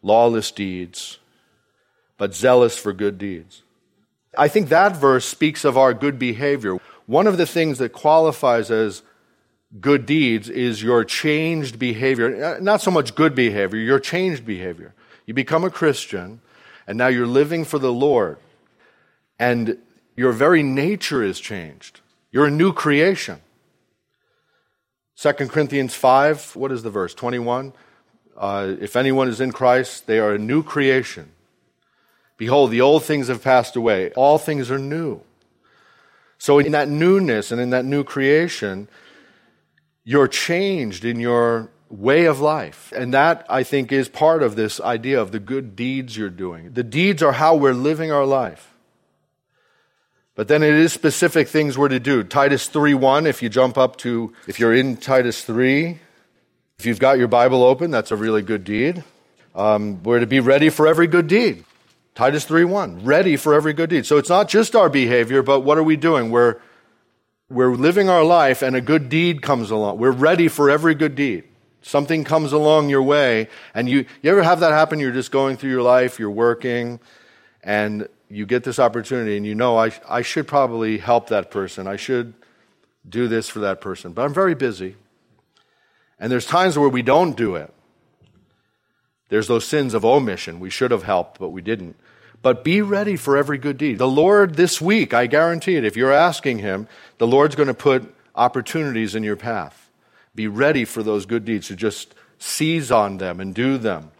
lawless 0.00 0.52
deeds, 0.52 1.18
but 2.18 2.36
zealous 2.36 2.78
for 2.78 2.92
good 2.92 3.18
deeds. 3.18 3.64
I 4.36 4.46
think 4.46 4.68
that 4.68 4.96
verse 4.96 5.24
speaks 5.24 5.64
of 5.64 5.76
our 5.76 5.92
good 5.92 6.20
behavior. 6.20 6.76
One 7.06 7.26
of 7.26 7.36
the 7.36 7.46
things 7.46 7.78
that 7.78 7.92
qualifies 7.92 8.70
as 8.70 9.02
good 9.80 10.06
deeds 10.06 10.48
is 10.48 10.84
your 10.84 11.02
changed 11.02 11.80
behavior. 11.80 12.60
Not 12.60 12.80
so 12.80 12.92
much 12.92 13.16
good 13.16 13.34
behavior, 13.34 13.80
your 13.80 13.98
changed 13.98 14.46
behavior. 14.46 14.94
You 15.28 15.34
become 15.34 15.62
a 15.62 15.70
Christian, 15.70 16.40
and 16.86 16.96
now 16.96 17.08
you're 17.08 17.26
living 17.26 17.66
for 17.66 17.78
the 17.78 17.92
Lord. 17.92 18.38
And 19.38 19.76
your 20.16 20.32
very 20.32 20.62
nature 20.62 21.22
is 21.22 21.38
changed. 21.38 22.00
You're 22.32 22.46
a 22.46 22.50
new 22.50 22.72
creation. 22.72 23.42
2 25.16 25.32
Corinthians 25.32 25.94
5, 25.94 26.56
what 26.56 26.72
is 26.72 26.82
the 26.82 26.88
verse? 26.88 27.12
21. 27.12 27.74
Uh, 28.38 28.76
if 28.80 28.96
anyone 28.96 29.28
is 29.28 29.38
in 29.38 29.52
Christ, 29.52 30.06
they 30.06 30.18
are 30.18 30.32
a 30.32 30.38
new 30.38 30.62
creation. 30.62 31.30
Behold, 32.38 32.70
the 32.70 32.80
old 32.80 33.04
things 33.04 33.28
have 33.28 33.42
passed 33.42 33.76
away. 33.76 34.10
All 34.12 34.38
things 34.38 34.70
are 34.70 34.78
new. 34.78 35.20
So, 36.38 36.58
in 36.58 36.72
that 36.72 36.88
newness 36.88 37.52
and 37.52 37.60
in 37.60 37.68
that 37.70 37.84
new 37.84 38.02
creation, 38.02 38.88
you're 40.04 40.28
changed 40.28 41.04
in 41.04 41.20
your 41.20 41.68
way 41.90 42.26
of 42.26 42.40
life. 42.40 42.92
And 42.94 43.14
that, 43.14 43.46
I 43.48 43.62
think, 43.62 43.92
is 43.92 44.08
part 44.08 44.42
of 44.42 44.56
this 44.56 44.80
idea 44.80 45.20
of 45.20 45.32
the 45.32 45.38
good 45.38 45.74
deeds 45.74 46.16
you're 46.16 46.30
doing. 46.30 46.72
The 46.72 46.84
deeds 46.84 47.22
are 47.22 47.32
how 47.32 47.56
we're 47.56 47.74
living 47.74 48.12
our 48.12 48.26
life. 48.26 48.74
But 50.38 50.46
then 50.46 50.62
it 50.62 50.74
is 50.74 50.92
specific 50.92 51.48
things 51.48 51.76
we're 51.76 51.88
to 51.88 51.98
do. 51.98 52.22
Titus 52.22 52.68
3:1, 52.68 53.26
if 53.26 53.42
you 53.42 53.48
jump 53.48 53.76
up 53.76 53.96
to 53.96 54.32
if 54.46 54.60
you're 54.60 54.72
in 54.72 54.96
Titus 54.96 55.42
3, 55.42 55.98
if 56.78 56.86
you've 56.86 57.00
got 57.00 57.18
your 57.18 57.26
Bible 57.26 57.64
open, 57.64 57.90
that's 57.90 58.12
a 58.12 58.16
really 58.16 58.42
good 58.42 58.62
deed. 58.62 59.02
Um, 59.56 60.00
we're 60.04 60.20
to 60.20 60.28
be 60.28 60.38
ready 60.38 60.68
for 60.68 60.86
every 60.86 61.08
good 61.08 61.26
deed. 61.26 61.64
Titus 62.14 62.44
3:1, 62.44 63.00
ready 63.02 63.36
for 63.36 63.52
every 63.52 63.72
good 63.72 63.90
deed. 63.90 64.06
So 64.06 64.16
it's 64.16 64.28
not 64.28 64.48
just 64.48 64.76
our 64.76 64.88
behavior, 64.88 65.42
but 65.42 65.60
what 65.60 65.76
are 65.76 65.82
we 65.82 65.96
doing? 65.96 66.30
We're 66.30 66.58
we're 67.50 67.74
living 67.74 68.08
our 68.08 68.22
life 68.22 68.62
and 68.62 68.76
a 68.76 68.80
good 68.80 69.08
deed 69.08 69.42
comes 69.42 69.72
along. 69.72 69.98
We're 69.98 70.12
ready 70.12 70.46
for 70.46 70.70
every 70.70 70.94
good 70.94 71.16
deed. 71.16 71.47
Something 71.88 72.22
comes 72.22 72.52
along 72.52 72.90
your 72.90 73.02
way 73.02 73.48
and 73.72 73.88
you 73.88 74.04
you 74.20 74.30
ever 74.30 74.42
have 74.42 74.60
that 74.60 74.72
happen 74.72 74.98
you're 74.98 75.10
just 75.10 75.30
going 75.30 75.56
through 75.56 75.70
your 75.70 75.80
life, 75.80 76.18
you're 76.18 76.30
working 76.30 77.00
and 77.62 78.06
you 78.28 78.44
get 78.44 78.62
this 78.62 78.78
opportunity 78.78 79.38
and 79.38 79.46
you 79.46 79.54
know, 79.54 79.78
I, 79.78 79.92
I 80.06 80.20
should 80.20 80.46
probably 80.46 80.98
help 80.98 81.28
that 81.28 81.50
person. 81.50 81.86
I 81.86 81.96
should 81.96 82.34
do 83.08 83.26
this 83.26 83.48
for 83.48 83.60
that 83.60 83.80
person. 83.80 84.12
But 84.12 84.26
I'm 84.26 84.34
very 84.34 84.54
busy. 84.54 84.96
And 86.20 86.30
there's 86.30 86.44
times 86.44 86.78
where 86.78 86.90
we 86.90 87.00
don't 87.00 87.34
do 87.34 87.54
it. 87.54 87.72
There's 89.30 89.48
those 89.48 89.66
sins 89.66 89.94
of 89.94 90.04
omission. 90.04 90.60
We 90.60 90.68
should 90.68 90.90
have 90.90 91.04
helped, 91.04 91.38
but 91.38 91.48
we 91.48 91.62
didn't. 91.62 91.96
But 92.42 92.64
be 92.64 92.82
ready 92.82 93.16
for 93.16 93.34
every 93.34 93.56
good 93.56 93.78
deed. 93.78 93.96
The 93.96 94.06
Lord, 94.06 94.56
this 94.56 94.78
week, 94.78 95.14
I 95.14 95.26
guarantee 95.26 95.76
it, 95.76 95.86
if 95.86 95.96
you're 95.96 96.12
asking 96.12 96.58
Him, 96.58 96.86
the 97.16 97.26
Lord's 97.26 97.56
going 97.56 97.68
to 97.68 97.72
put 97.72 98.14
opportunities 98.34 99.14
in 99.14 99.22
your 99.22 99.36
path. 99.36 99.87
Be 100.38 100.46
ready 100.46 100.84
for 100.84 101.02
those 101.02 101.26
good 101.26 101.44
deeds 101.44 101.66
to 101.66 101.74
just 101.74 102.14
seize 102.38 102.92
on 102.92 103.16
them 103.16 103.40
and 103.40 103.52
do 103.52 103.76
them. 103.76 104.12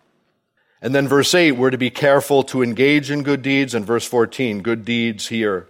And 0.83 0.93
then 0.93 1.07
verse 1.07 1.33
8, 1.33 1.53
we're 1.53 1.71
to 1.71 1.79
be 1.79 1.91
careful 1.91 2.43
to 2.43 2.61
engage 2.61 3.09
in 3.09 3.23
good 3.23 3.41
deeds. 3.41 3.73
And 3.73 3.87
verse 3.87 4.05
14, 4.05 4.61
good 4.61 4.85
deeds 4.85 5.29
here 5.29 5.69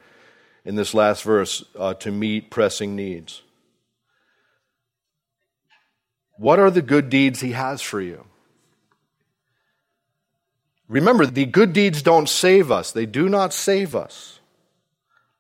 in 0.65 0.75
this 0.75 0.95
last 0.95 1.23
verse 1.23 1.65
uh, 1.79 1.93
to 1.93 2.11
meet 2.11 2.51
pressing 2.51 2.97
needs. 2.97 3.43
What 6.39 6.59
are 6.59 6.71
the 6.71 6.81
good 6.81 7.11
deeds 7.11 7.43
he 7.43 7.53
has 7.53 7.83
for 7.83 8.01
you? 8.01 8.25
Remember, 10.89 11.27
the 11.27 11.45
good 11.45 11.75
deeds 11.75 12.01
don't 12.01 12.27
save 12.27 12.71
us, 12.71 12.91
they 12.91 13.05
do 13.05 13.29
not 13.29 13.53
save 13.53 13.95
us. 13.95 14.41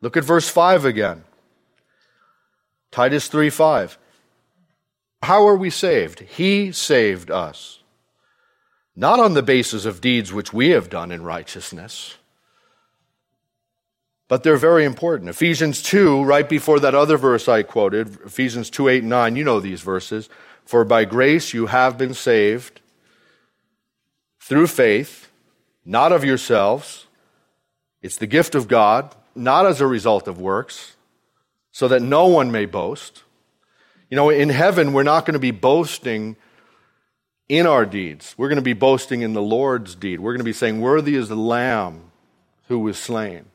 Look 0.02 0.18
at 0.18 0.24
verse 0.24 0.50
5 0.50 0.84
again. 0.84 1.24
Titus 2.90 3.28
3 3.28 3.48
5. 3.48 3.96
How 5.22 5.46
are 5.46 5.56
we 5.56 5.70
saved? 5.70 6.20
He 6.20 6.72
saved 6.72 7.30
us 7.30 7.78
not 8.98 9.20
on 9.20 9.34
the 9.34 9.42
basis 9.44 9.84
of 9.84 10.00
deeds 10.00 10.32
which 10.32 10.52
we 10.52 10.70
have 10.70 10.90
done 10.90 11.12
in 11.12 11.22
righteousness. 11.22 12.16
But 14.26 14.42
they're 14.42 14.56
very 14.56 14.84
important. 14.84 15.30
Ephesians 15.30 15.80
2, 15.82 16.24
right 16.24 16.48
before 16.48 16.80
that 16.80 16.96
other 16.96 17.16
verse 17.16 17.48
I 17.48 17.62
quoted, 17.62 18.18
Ephesians 18.26 18.70
2, 18.70 18.88
8, 18.88 18.98
and 19.02 19.08
9, 19.08 19.36
you 19.36 19.44
know 19.44 19.60
these 19.60 19.82
verses. 19.82 20.28
For 20.64 20.84
by 20.84 21.04
grace 21.04 21.54
you 21.54 21.66
have 21.66 21.96
been 21.96 22.12
saved 22.12 22.80
through 24.40 24.66
faith, 24.66 25.30
not 25.84 26.10
of 26.10 26.24
yourselves. 26.24 27.06
It's 28.02 28.16
the 28.16 28.26
gift 28.26 28.56
of 28.56 28.66
God, 28.66 29.14
not 29.36 29.64
as 29.64 29.80
a 29.80 29.86
result 29.86 30.26
of 30.26 30.40
works, 30.40 30.96
so 31.70 31.86
that 31.86 32.02
no 32.02 32.26
one 32.26 32.50
may 32.50 32.66
boast. 32.66 33.22
You 34.10 34.16
know, 34.16 34.30
in 34.30 34.48
heaven, 34.48 34.92
we're 34.92 35.02
not 35.02 35.26
going 35.26 35.34
to 35.34 35.38
be 35.38 35.50
boasting 35.50 36.36
in 37.48 37.66
our 37.66 37.84
deeds. 37.84 38.34
We're 38.38 38.48
going 38.48 38.56
to 38.56 38.62
be 38.62 38.72
boasting 38.72 39.22
in 39.22 39.32
the 39.32 39.42
Lord's 39.42 39.94
deed. 39.94 40.20
We're 40.20 40.32
going 40.32 40.40
to 40.40 40.44
be 40.44 40.52
saying, 40.52 40.80
Worthy 40.80 41.14
is 41.14 41.28
the 41.28 41.36
Lamb 41.36 42.10
who 42.68 42.78
was 42.78 42.98
slain. 42.98 43.46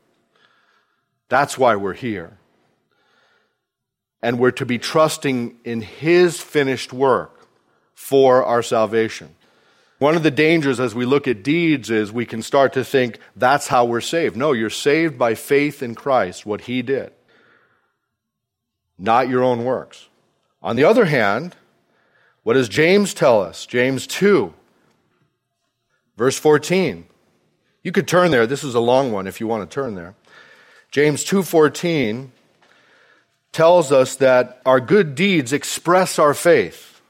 That's 1.28 1.58
why 1.58 1.76
we're 1.76 1.94
here. 1.94 2.38
And 4.22 4.38
we're 4.38 4.52
to 4.52 4.66
be 4.66 4.78
trusting 4.78 5.56
in 5.64 5.82
His 5.82 6.40
finished 6.40 6.92
work 6.92 7.48
for 7.94 8.44
our 8.44 8.62
salvation. 8.62 9.34
One 9.98 10.16
of 10.16 10.22
the 10.22 10.30
dangers 10.30 10.80
as 10.80 10.94
we 10.94 11.04
look 11.04 11.28
at 11.28 11.42
deeds 11.42 11.90
is 11.90 12.12
we 12.12 12.26
can 12.26 12.42
start 12.42 12.72
to 12.74 12.84
think 12.84 13.18
that's 13.36 13.68
how 13.68 13.84
we're 13.84 14.00
saved. 14.00 14.36
No, 14.36 14.52
you're 14.52 14.70
saved 14.70 15.18
by 15.18 15.34
faith 15.34 15.82
in 15.82 15.94
Christ, 15.94 16.44
what 16.44 16.62
He 16.62 16.82
did, 16.82 17.12
not 18.98 19.28
your 19.28 19.42
own 19.42 19.64
works. 19.64 20.08
On 20.64 20.76
the 20.76 20.84
other 20.84 21.04
hand, 21.04 21.54
what 22.42 22.54
does 22.54 22.70
James 22.70 23.12
tell 23.12 23.42
us? 23.42 23.66
James 23.66 24.06
2, 24.06 24.52
verse 26.16 26.38
14. 26.38 27.06
You 27.82 27.92
could 27.92 28.08
turn 28.08 28.30
there. 28.30 28.46
This 28.46 28.64
is 28.64 28.74
a 28.74 28.80
long 28.80 29.12
one 29.12 29.26
if 29.26 29.40
you 29.40 29.46
want 29.46 29.68
to 29.68 29.74
turn 29.74 29.94
there. 29.94 30.14
James 30.90 31.22
2:14 31.22 32.32
tells 33.52 33.92
us 33.92 34.16
that 34.16 34.62
our 34.64 34.80
good 34.80 35.14
deeds 35.14 35.52
express 35.52 36.18
our 36.18 36.32
faith. 36.32 37.02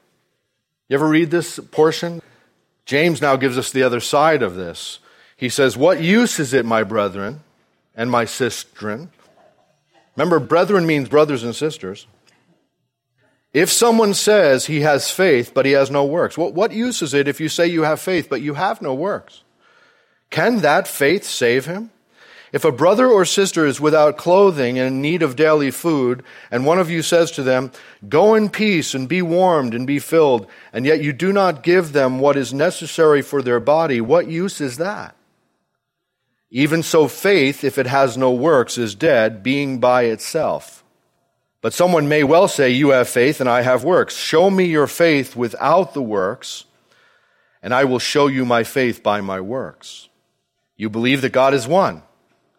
You 0.89 0.95
ever 0.95 1.07
read 1.07 1.31
this 1.31 1.57
portion? 1.71 2.21
James 2.85 3.21
now 3.21 3.37
gives 3.37 3.57
us 3.57 3.71
the 3.71 3.83
other 3.83 4.01
side 4.01 4.43
of 4.43 4.55
this. 4.55 4.99
He 5.37 5.47
says, 5.47 5.77
"What 5.77 6.01
use 6.01 6.39
is 6.39 6.53
it, 6.53 6.65
my 6.65 6.83
brethren 6.83 7.41
and 7.95 8.11
my 8.11 8.25
sistren?" 8.25 9.09
Remember, 10.17 10.39
brethren 10.39 10.85
means 10.85 11.07
brothers 11.07 11.43
and 11.43 11.55
sisters. 11.55 12.05
If 13.55 13.71
someone 13.71 14.13
says 14.13 14.65
he 14.65 14.81
has 14.81 15.09
faith, 15.09 15.53
but 15.53 15.65
he 15.65 15.71
has 15.71 15.89
no 15.89 16.03
works, 16.03 16.37
what, 16.37 16.53
what 16.53 16.73
use 16.73 17.01
is 17.01 17.13
it 17.13 17.29
if 17.29 17.39
you 17.39 17.47
say 17.47 17.65
you 17.65 17.83
have 17.83 18.01
faith, 18.01 18.27
but 18.29 18.41
you 18.41 18.55
have 18.55 18.81
no 18.81 18.93
works? 18.93 19.43
Can 20.29 20.57
that 20.57 20.89
faith 20.89 21.23
save 21.23 21.65
him? 21.65 21.89
If 22.51 22.65
a 22.65 22.71
brother 22.73 23.07
or 23.07 23.23
sister 23.23 23.65
is 23.65 23.79
without 23.79 24.17
clothing 24.17 24.77
and 24.77 24.95
in 24.95 25.01
need 25.01 25.23
of 25.23 25.37
daily 25.37 25.71
food, 25.71 26.21
and 26.51 26.65
one 26.65 26.79
of 26.79 26.89
you 26.89 27.01
says 27.01 27.31
to 27.31 27.43
them, 27.43 27.71
Go 28.09 28.35
in 28.35 28.49
peace 28.49 28.93
and 28.93 29.07
be 29.07 29.21
warmed 29.21 29.73
and 29.73 29.87
be 29.87 29.99
filled, 29.99 30.47
and 30.73 30.85
yet 30.85 31.01
you 31.01 31.13
do 31.13 31.31
not 31.31 31.63
give 31.63 31.93
them 31.93 32.19
what 32.19 32.35
is 32.35 32.53
necessary 32.53 33.21
for 33.21 33.41
their 33.41 33.61
body, 33.61 34.01
what 34.01 34.27
use 34.27 34.59
is 34.59 34.75
that? 34.75 35.15
Even 36.51 36.83
so, 36.83 37.07
faith, 37.07 37.63
if 37.63 37.77
it 37.77 37.87
has 37.87 38.17
no 38.17 38.31
works, 38.31 38.77
is 38.77 38.95
dead, 38.95 39.41
being 39.41 39.79
by 39.79 40.03
itself. 40.03 40.84
But 41.65 41.73
someone 41.73 42.07
may 42.07 42.23
well 42.23 42.47
say, 42.47 42.69
You 42.69 42.91
have 42.91 43.09
faith 43.09 43.41
and 43.41 43.49
I 43.49 43.63
have 43.63 43.83
works. 43.83 44.15
Show 44.15 44.51
me 44.51 44.65
your 44.65 44.85
faith 44.85 45.35
without 45.35 45.95
the 45.95 46.01
works, 46.03 46.65
and 47.63 47.73
I 47.73 47.85
will 47.85 47.97
show 47.97 48.27
you 48.27 48.45
my 48.45 48.63
faith 48.63 49.01
by 49.01 49.19
my 49.21 49.41
works. 49.41 50.07
You 50.77 50.91
believe 50.91 51.23
that 51.23 51.31
God 51.31 51.55
is 51.55 51.67
one. 51.67 52.03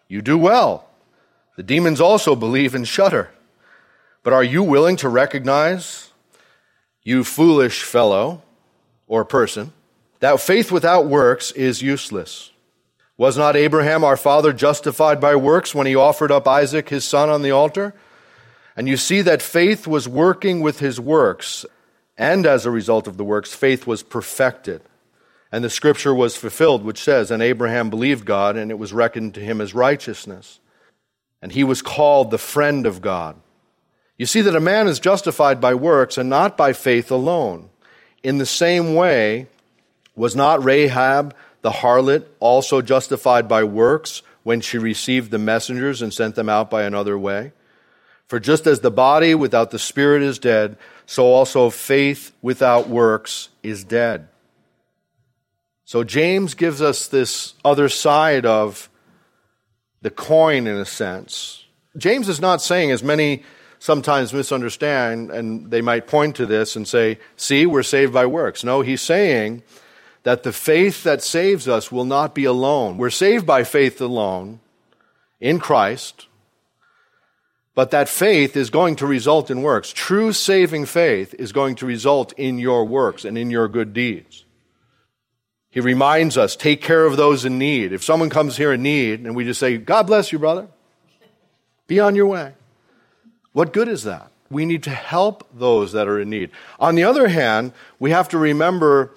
You 0.08 0.22
do 0.22 0.36
well. 0.36 0.88
The 1.56 1.62
demons 1.62 2.00
also 2.00 2.34
believe 2.34 2.74
and 2.74 2.88
shudder. 2.88 3.30
But 4.24 4.32
are 4.32 4.42
you 4.42 4.64
willing 4.64 4.96
to 4.96 5.08
recognize, 5.08 6.10
you 7.04 7.22
foolish 7.22 7.84
fellow 7.84 8.42
or 9.06 9.24
person, 9.24 9.72
that 10.18 10.40
faith 10.40 10.72
without 10.72 11.06
works 11.06 11.52
is 11.52 11.80
useless? 11.80 12.50
Was 13.16 13.38
not 13.38 13.54
Abraham 13.54 14.02
our 14.02 14.16
father 14.16 14.52
justified 14.52 15.20
by 15.20 15.36
works 15.36 15.76
when 15.76 15.86
he 15.86 15.94
offered 15.94 16.32
up 16.32 16.48
Isaac 16.48 16.88
his 16.88 17.04
son 17.04 17.30
on 17.30 17.42
the 17.42 17.52
altar? 17.52 17.94
And 18.76 18.86
you 18.86 18.96
see 18.96 19.22
that 19.22 19.40
faith 19.40 19.86
was 19.86 20.06
working 20.06 20.60
with 20.60 20.80
his 20.80 21.00
works, 21.00 21.64
and 22.18 22.44
as 22.46 22.66
a 22.66 22.70
result 22.70 23.06
of 23.06 23.16
the 23.16 23.24
works, 23.24 23.54
faith 23.54 23.86
was 23.86 24.02
perfected. 24.02 24.82
And 25.50 25.64
the 25.64 25.70
scripture 25.70 26.14
was 26.14 26.36
fulfilled, 26.36 26.84
which 26.84 27.02
says, 27.02 27.30
And 27.30 27.42
Abraham 27.42 27.88
believed 27.88 28.26
God, 28.26 28.56
and 28.56 28.70
it 28.70 28.78
was 28.78 28.92
reckoned 28.92 29.34
to 29.34 29.40
him 29.40 29.60
as 29.60 29.74
righteousness. 29.74 30.60
And 31.40 31.52
he 31.52 31.64
was 31.64 31.80
called 31.80 32.30
the 32.30 32.38
friend 32.38 32.86
of 32.86 33.00
God. 33.00 33.36
You 34.18 34.26
see 34.26 34.40
that 34.42 34.56
a 34.56 34.60
man 34.60 34.88
is 34.88 35.00
justified 35.00 35.60
by 35.60 35.74
works 35.74 36.18
and 36.18 36.28
not 36.28 36.56
by 36.56 36.72
faith 36.72 37.10
alone. 37.10 37.70
In 38.22 38.38
the 38.38 38.46
same 38.46 38.94
way, 38.94 39.46
was 40.14 40.34
not 40.34 40.64
Rahab 40.64 41.34
the 41.62 41.70
harlot 41.70 42.24
also 42.40 42.80
justified 42.80 43.48
by 43.48 43.64
works 43.64 44.22
when 44.42 44.60
she 44.60 44.78
received 44.78 45.30
the 45.30 45.38
messengers 45.38 46.00
and 46.00 46.12
sent 46.12 46.34
them 46.34 46.48
out 46.48 46.70
by 46.70 46.84
another 46.84 47.18
way? 47.18 47.52
For 48.26 48.40
just 48.40 48.66
as 48.66 48.80
the 48.80 48.90
body 48.90 49.34
without 49.34 49.70
the 49.70 49.78
spirit 49.78 50.22
is 50.22 50.38
dead, 50.38 50.76
so 51.06 51.26
also 51.26 51.70
faith 51.70 52.32
without 52.42 52.88
works 52.88 53.50
is 53.62 53.84
dead. 53.84 54.28
So 55.84 56.02
James 56.02 56.54
gives 56.54 56.82
us 56.82 57.06
this 57.06 57.54
other 57.64 57.88
side 57.88 58.44
of 58.44 58.90
the 60.02 60.10
coin 60.10 60.66
in 60.66 60.76
a 60.76 60.84
sense. 60.84 61.64
James 61.96 62.28
is 62.28 62.40
not 62.40 62.60
saying, 62.60 62.90
as 62.90 63.04
many 63.04 63.44
sometimes 63.78 64.32
misunderstand, 64.32 65.30
and 65.30 65.70
they 65.70 65.80
might 65.80 66.08
point 66.08 66.34
to 66.36 66.46
this 66.46 66.74
and 66.74 66.88
say, 66.88 67.18
see, 67.36 67.66
we're 67.66 67.84
saved 67.84 68.12
by 68.12 68.26
works. 68.26 68.64
No, 68.64 68.80
he's 68.80 69.00
saying 69.00 69.62
that 70.24 70.42
the 70.42 70.52
faith 70.52 71.04
that 71.04 71.22
saves 71.22 71.68
us 71.68 71.92
will 71.92 72.04
not 72.04 72.34
be 72.34 72.44
alone. 72.44 72.98
We're 72.98 73.10
saved 73.10 73.46
by 73.46 73.62
faith 73.62 74.00
alone 74.00 74.58
in 75.40 75.60
Christ, 75.60 76.26
but 77.76 77.90
that 77.90 78.08
faith 78.08 78.56
is 78.56 78.70
going 78.70 78.96
to 78.96 79.06
result 79.06 79.50
in 79.50 79.62
works. 79.62 79.92
True 79.92 80.32
saving 80.32 80.86
faith 80.86 81.34
is 81.34 81.52
going 81.52 81.74
to 81.76 81.86
result 81.86 82.32
in 82.38 82.58
your 82.58 82.86
works 82.86 83.26
and 83.26 83.36
in 83.36 83.50
your 83.50 83.68
good 83.68 83.92
deeds. 83.92 84.46
He 85.68 85.80
reminds 85.80 86.38
us, 86.38 86.56
take 86.56 86.80
care 86.80 87.04
of 87.04 87.18
those 87.18 87.44
in 87.44 87.58
need. 87.58 87.92
If 87.92 88.02
someone 88.02 88.30
comes 88.30 88.56
here 88.56 88.72
in 88.72 88.82
need 88.82 89.20
and 89.26 89.36
we 89.36 89.44
just 89.44 89.60
say, 89.60 89.76
God 89.76 90.06
bless 90.06 90.32
you, 90.32 90.38
brother, 90.38 90.68
be 91.86 92.00
on 92.00 92.16
your 92.16 92.26
way. 92.26 92.54
What 93.52 93.74
good 93.74 93.88
is 93.88 94.04
that? 94.04 94.30
We 94.48 94.64
need 94.64 94.84
to 94.84 94.90
help 94.90 95.46
those 95.52 95.92
that 95.92 96.08
are 96.08 96.18
in 96.18 96.30
need. 96.30 96.52
On 96.80 96.94
the 96.94 97.04
other 97.04 97.28
hand, 97.28 97.74
we 97.98 98.10
have 98.10 98.30
to 98.30 98.38
remember 98.38 99.12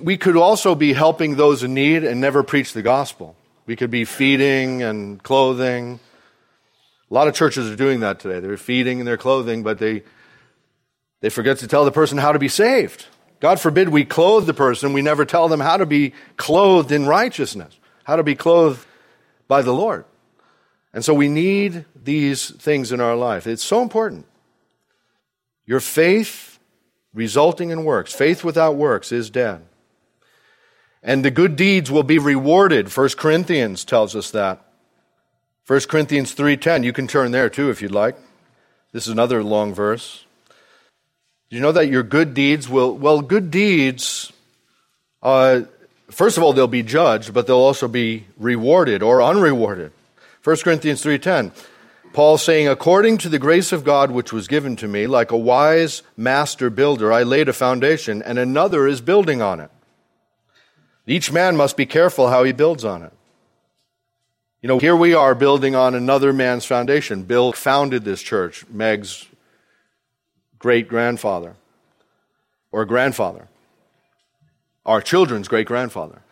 we 0.00 0.16
could 0.16 0.36
also 0.36 0.74
be 0.74 0.92
helping 0.92 1.36
those 1.36 1.62
in 1.62 1.72
need 1.72 2.02
and 2.02 2.20
never 2.20 2.42
preach 2.42 2.72
the 2.72 2.82
gospel. 2.82 3.36
We 3.64 3.76
could 3.76 3.92
be 3.92 4.04
feeding 4.04 4.82
and 4.82 5.22
clothing 5.22 6.00
a 7.12 7.14
lot 7.14 7.28
of 7.28 7.34
churches 7.34 7.70
are 7.70 7.76
doing 7.76 8.00
that 8.00 8.20
today. 8.20 8.40
They're 8.40 8.56
feeding 8.56 8.98
and 8.98 9.06
they're 9.06 9.18
clothing, 9.18 9.62
but 9.62 9.78
they, 9.78 10.02
they 11.20 11.28
forget 11.28 11.58
to 11.58 11.68
tell 11.68 11.84
the 11.84 11.92
person 11.92 12.16
how 12.16 12.32
to 12.32 12.38
be 12.38 12.48
saved. 12.48 13.04
God 13.38 13.60
forbid 13.60 13.90
we 13.90 14.06
clothe 14.06 14.46
the 14.46 14.54
person, 14.54 14.94
we 14.94 15.02
never 15.02 15.26
tell 15.26 15.46
them 15.46 15.60
how 15.60 15.76
to 15.76 15.84
be 15.84 16.14
clothed 16.38 16.90
in 16.90 17.04
righteousness, 17.04 17.78
how 18.04 18.16
to 18.16 18.22
be 18.22 18.34
clothed 18.34 18.86
by 19.46 19.60
the 19.60 19.74
Lord. 19.74 20.06
And 20.94 21.04
so 21.04 21.12
we 21.12 21.28
need 21.28 21.84
these 21.94 22.50
things 22.50 22.92
in 22.92 23.00
our 23.00 23.14
life. 23.14 23.46
It's 23.46 23.62
so 23.62 23.82
important. 23.82 24.24
Your 25.66 25.80
faith 25.80 26.58
resulting 27.12 27.68
in 27.68 27.84
works, 27.84 28.14
faith 28.14 28.42
without 28.42 28.76
works 28.76 29.12
is 29.12 29.28
dead. 29.28 29.60
And 31.02 31.22
the 31.22 31.30
good 31.30 31.56
deeds 31.56 31.90
will 31.90 32.04
be 32.04 32.18
rewarded. 32.18 32.96
1 32.96 33.08
Corinthians 33.18 33.84
tells 33.84 34.16
us 34.16 34.30
that. 34.30 34.64
1 35.66 35.80
Corinthians 35.88 36.34
3:10, 36.34 36.82
you 36.82 36.92
can 36.92 37.06
turn 37.06 37.30
there 37.32 37.48
too 37.48 37.70
if 37.70 37.80
you'd 37.80 37.92
like. 37.92 38.16
This 38.92 39.06
is 39.06 39.12
another 39.12 39.42
long 39.42 39.74
verse. 39.74 40.24
Do 41.48 41.56
you 41.56 41.62
know 41.62 41.72
that 41.72 41.88
your 41.88 42.02
good 42.02 42.34
deeds 42.34 42.68
will 42.68 42.96
well 42.96 43.20
good 43.20 43.50
deeds 43.50 44.32
uh, 45.22 45.62
first 46.10 46.36
of 46.36 46.42
all 46.42 46.52
they'll 46.52 46.66
be 46.66 46.82
judged, 46.82 47.32
but 47.32 47.46
they'll 47.46 47.56
also 47.56 47.88
be 47.88 48.26
rewarded 48.38 49.02
or 49.02 49.22
unrewarded. 49.22 49.92
1 50.42 50.56
Corinthians 50.64 51.02
3:10. 51.02 51.52
Paul 52.12 52.36
saying, 52.36 52.68
According 52.68 53.18
to 53.18 53.30
the 53.30 53.38
grace 53.38 53.72
of 53.72 53.84
God 53.84 54.10
which 54.10 54.34
was 54.34 54.46
given 54.46 54.76
to 54.76 54.88
me, 54.88 55.06
like 55.06 55.30
a 55.30 55.36
wise 55.36 56.02
master 56.14 56.68
builder, 56.68 57.10
I 57.10 57.22
laid 57.22 57.48
a 57.48 57.54
foundation, 57.54 58.20
and 58.22 58.38
another 58.38 58.86
is 58.86 59.00
building 59.00 59.40
on 59.40 59.60
it. 59.60 59.70
Each 61.06 61.32
man 61.32 61.56
must 61.56 61.74
be 61.74 61.86
careful 61.86 62.28
how 62.28 62.44
he 62.44 62.52
builds 62.52 62.84
on 62.84 63.02
it. 63.02 63.12
You 64.62 64.68
know, 64.68 64.78
here 64.78 64.94
we 64.94 65.12
are 65.12 65.34
building 65.34 65.74
on 65.74 65.96
another 65.96 66.32
man's 66.32 66.64
foundation. 66.64 67.24
Bill 67.24 67.52
founded 67.52 68.04
this 68.04 68.22
church, 68.22 68.64
Meg's 68.68 69.26
great 70.60 70.86
grandfather 70.86 71.56
or 72.70 72.84
grandfather, 72.84 73.48
our 74.86 75.00
children's 75.00 75.48
great 75.48 75.66
grandfather. 75.66 76.22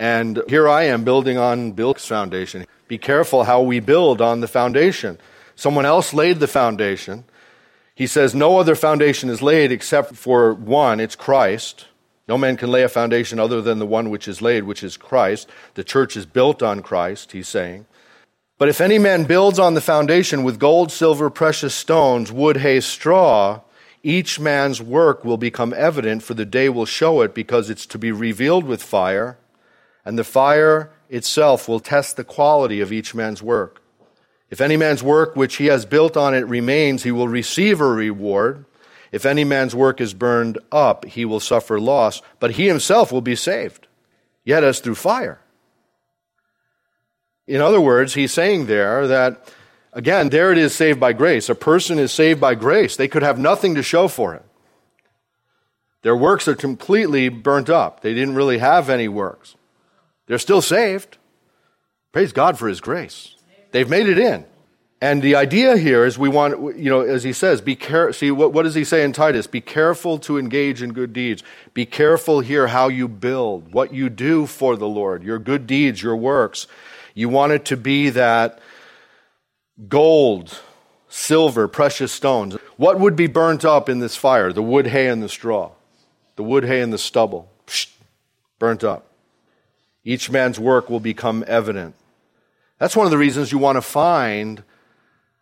And 0.00 0.42
here 0.48 0.68
I 0.68 0.82
am 0.82 1.04
building 1.04 1.38
on 1.38 1.72
Bill's 1.72 2.04
foundation. 2.04 2.66
Be 2.88 2.98
careful 2.98 3.44
how 3.44 3.62
we 3.62 3.78
build 3.78 4.20
on 4.20 4.40
the 4.40 4.48
foundation. 4.48 5.16
Someone 5.54 5.86
else 5.86 6.12
laid 6.12 6.40
the 6.40 6.48
foundation. 6.48 7.22
He 7.94 8.08
says, 8.08 8.34
No 8.34 8.58
other 8.58 8.74
foundation 8.74 9.30
is 9.30 9.42
laid 9.42 9.70
except 9.70 10.16
for 10.16 10.52
one, 10.52 10.98
it's 10.98 11.14
Christ. 11.14 11.86
No 12.28 12.36
man 12.36 12.56
can 12.56 12.70
lay 12.70 12.82
a 12.82 12.88
foundation 12.88 13.38
other 13.38 13.62
than 13.62 13.78
the 13.78 13.86
one 13.86 14.10
which 14.10 14.26
is 14.26 14.42
laid, 14.42 14.64
which 14.64 14.82
is 14.82 14.96
Christ. 14.96 15.48
The 15.74 15.84
church 15.84 16.16
is 16.16 16.26
built 16.26 16.62
on 16.62 16.82
Christ, 16.82 17.32
he's 17.32 17.48
saying. 17.48 17.86
But 18.58 18.68
if 18.68 18.80
any 18.80 18.98
man 18.98 19.24
builds 19.24 19.58
on 19.58 19.74
the 19.74 19.80
foundation 19.80 20.42
with 20.42 20.58
gold, 20.58 20.90
silver, 20.90 21.30
precious 21.30 21.74
stones, 21.74 22.32
wood, 22.32 22.58
hay, 22.58 22.80
straw, 22.80 23.60
each 24.02 24.40
man's 24.40 24.80
work 24.80 25.24
will 25.24 25.36
become 25.36 25.74
evident, 25.76 26.22
for 26.22 26.34
the 26.34 26.46
day 26.46 26.68
will 26.68 26.86
show 26.86 27.20
it, 27.20 27.34
because 27.34 27.68
it's 27.68 27.86
to 27.86 27.98
be 27.98 28.12
revealed 28.12 28.64
with 28.64 28.82
fire, 28.82 29.36
and 30.04 30.18
the 30.18 30.24
fire 30.24 30.90
itself 31.10 31.68
will 31.68 31.80
test 31.80 32.16
the 32.16 32.24
quality 32.24 32.80
of 32.80 32.92
each 32.92 33.14
man's 33.14 33.42
work. 33.42 33.82
If 34.48 34.60
any 34.60 34.76
man's 34.76 35.02
work 35.02 35.36
which 35.36 35.56
he 35.56 35.66
has 35.66 35.84
built 35.84 36.16
on 36.16 36.34
it 36.34 36.46
remains, 36.46 37.02
he 37.02 37.10
will 37.10 37.28
receive 37.28 37.80
a 37.80 37.86
reward. 37.86 38.64
If 39.16 39.24
any 39.24 39.44
man's 39.44 39.74
work 39.74 40.00
is 40.00 40.12
burned 40.12 40.58
up, 40.70 41.06
he 41.06 41.24
will 41.24 41.40
suffer 41.40 41.80
loss, 41.80 42.20
but 42.38 42.52
he 42.52 42.68
himself 42.68 43.10
will 43.10 43.22
be 43.22 43.34
saved, 43.34 43.86
yet 44.44 44.62
as 44.62 44.80
through 44.80 44.96
fire. 44.96 45.40
In 47.46 47.62
other 47.62 47.80
words, 47.80 48.12
he's 48.12 48.32
saying 48.32 48.66
there 48.66 49.08
that 49.08 49.52
Again, 49.96 50.28
there 50.28 50.52
it 50.52 50.58
is 50.58 50.74
saved 50.74 51.00
by 51.00 51.14
grace. 51.14 51.48
A 51.48 51.54
person 51.54 51.98
is 51.98 52.12
saved 52.12 52.38
by 52.38 52.54
grace. 52.54 52.96
They 52.96 53.08
could 53.08 53.22
have 53.22 53.38
nothing 53.38 53.76
to 53.76 53.82
show 53.82 54.08
for 54.08 54.34
it. 54.34 54.42
Their 56.02 56.14
works 56.14 56.46
are 56.48 56.54
completely 56.54 57.30
burnt 57.30 57.70
up. 57.70 58.00
They 58.00 58.12
didn't 58.12 58.34
really 58.34 58.58
have 58.58 58.90
any 58.90 59.08
works. 59.08 59.56
They're 60.26 60.38
still 60.38 60.60
saved. 60.60 61.16
Praise 62.12 62.34
God 62.34 62.58
for 62.58 62.68
His 62.68 62.82
grace. 62.82 63.36
They've 63.70 63.88
made 63.88 64.06
it 64.06 64.18
in. 64.18 64.44
And 65.00 65.20
the 65.20 65.34
idea 65.34 65.76
here 65.76 66.06
is 66.06 66.18
we 66.18 66.30
want, 66.30 66.78
you 66.78 66.88
know, 66.88 67.02
as 67.02 67.22
he 67.22 67.34
says, 67.34 67.60
be 67.60 67.76
careful. 67.76 68.14
See, 68.14 68.30
what, 68.30 68.54
what 68.54 68.62
does 68.62 68.74
he 68.74 68.84
say 68.84 69.04
in 69.04 69.12
Titus? 69.12 69.46
Be 69.46 69.60
careful 69.60 70.18
to 70.20 70.38
engage 70.38 70.80
in 70.82 70.94
good 70.94 71.12
deeds. 71.12 71.42
Be 71.74 71.84
careful 71.84 72.40
here 72.40 72.68
how 72.68 72.88
you 72.88 73.06
build, 73.06 73.74
what 73.74 73.92
you 73.92 74.08
do 74.08 74.46
for 74.46 74.74
the 74.74 74.88
Lord, 74.88 75.22
your 75.22 75.38
good 75.38 75.66
deeds, 75.66 76.02
your 76.02 76.16
works. 76.16 76.66
You 77.12 77.28
want 77.28 77.52
it 77.52 77.66
to 77.66 77.76
be 77.76 78.08
that 78.10 78.58
gold, 79.88 80.58
silver, 81.10 81.68
precious 81.68 82.12
stones. 82.12 82.54
What 82.78 82.98
would 82.98 83.16
be 83.16 83.26
burnt 83.26 83.66
up 83.66 83.90
in 83.90 83.98
this 83.98 84.16
fire? 84.16 84.50
The 84.50 84.62
wood, 84.62 84.86
hay, 84.86 85.08
and 85.08 85.22
the 85.22 85.28
straw. 85.28 85.72
The 86.36 86.42
wood, 86.42 86.64
hay, 86.64 86.80
and 86.80 86.92
the 86.92 86.98
stubble. 86.98 87.50
Psh, 87.66 87.88
burnt 88.58 88.82
up. 88.82 89.06
Each 90.04 90.30
man's 90.30 90.58
work 90.58 90.88
will 90.88 91.00
become 91.00 91.44
evident. 91.46 91.94
That's 92.78 92.96
one 92.96 93.06
of 93.06 93.10
the 93.10 93.18
reasons 93.18 93.52
you 93.52 93.58
want 93.58 93.76
to 93.76 93.82
find, 93.82 94.62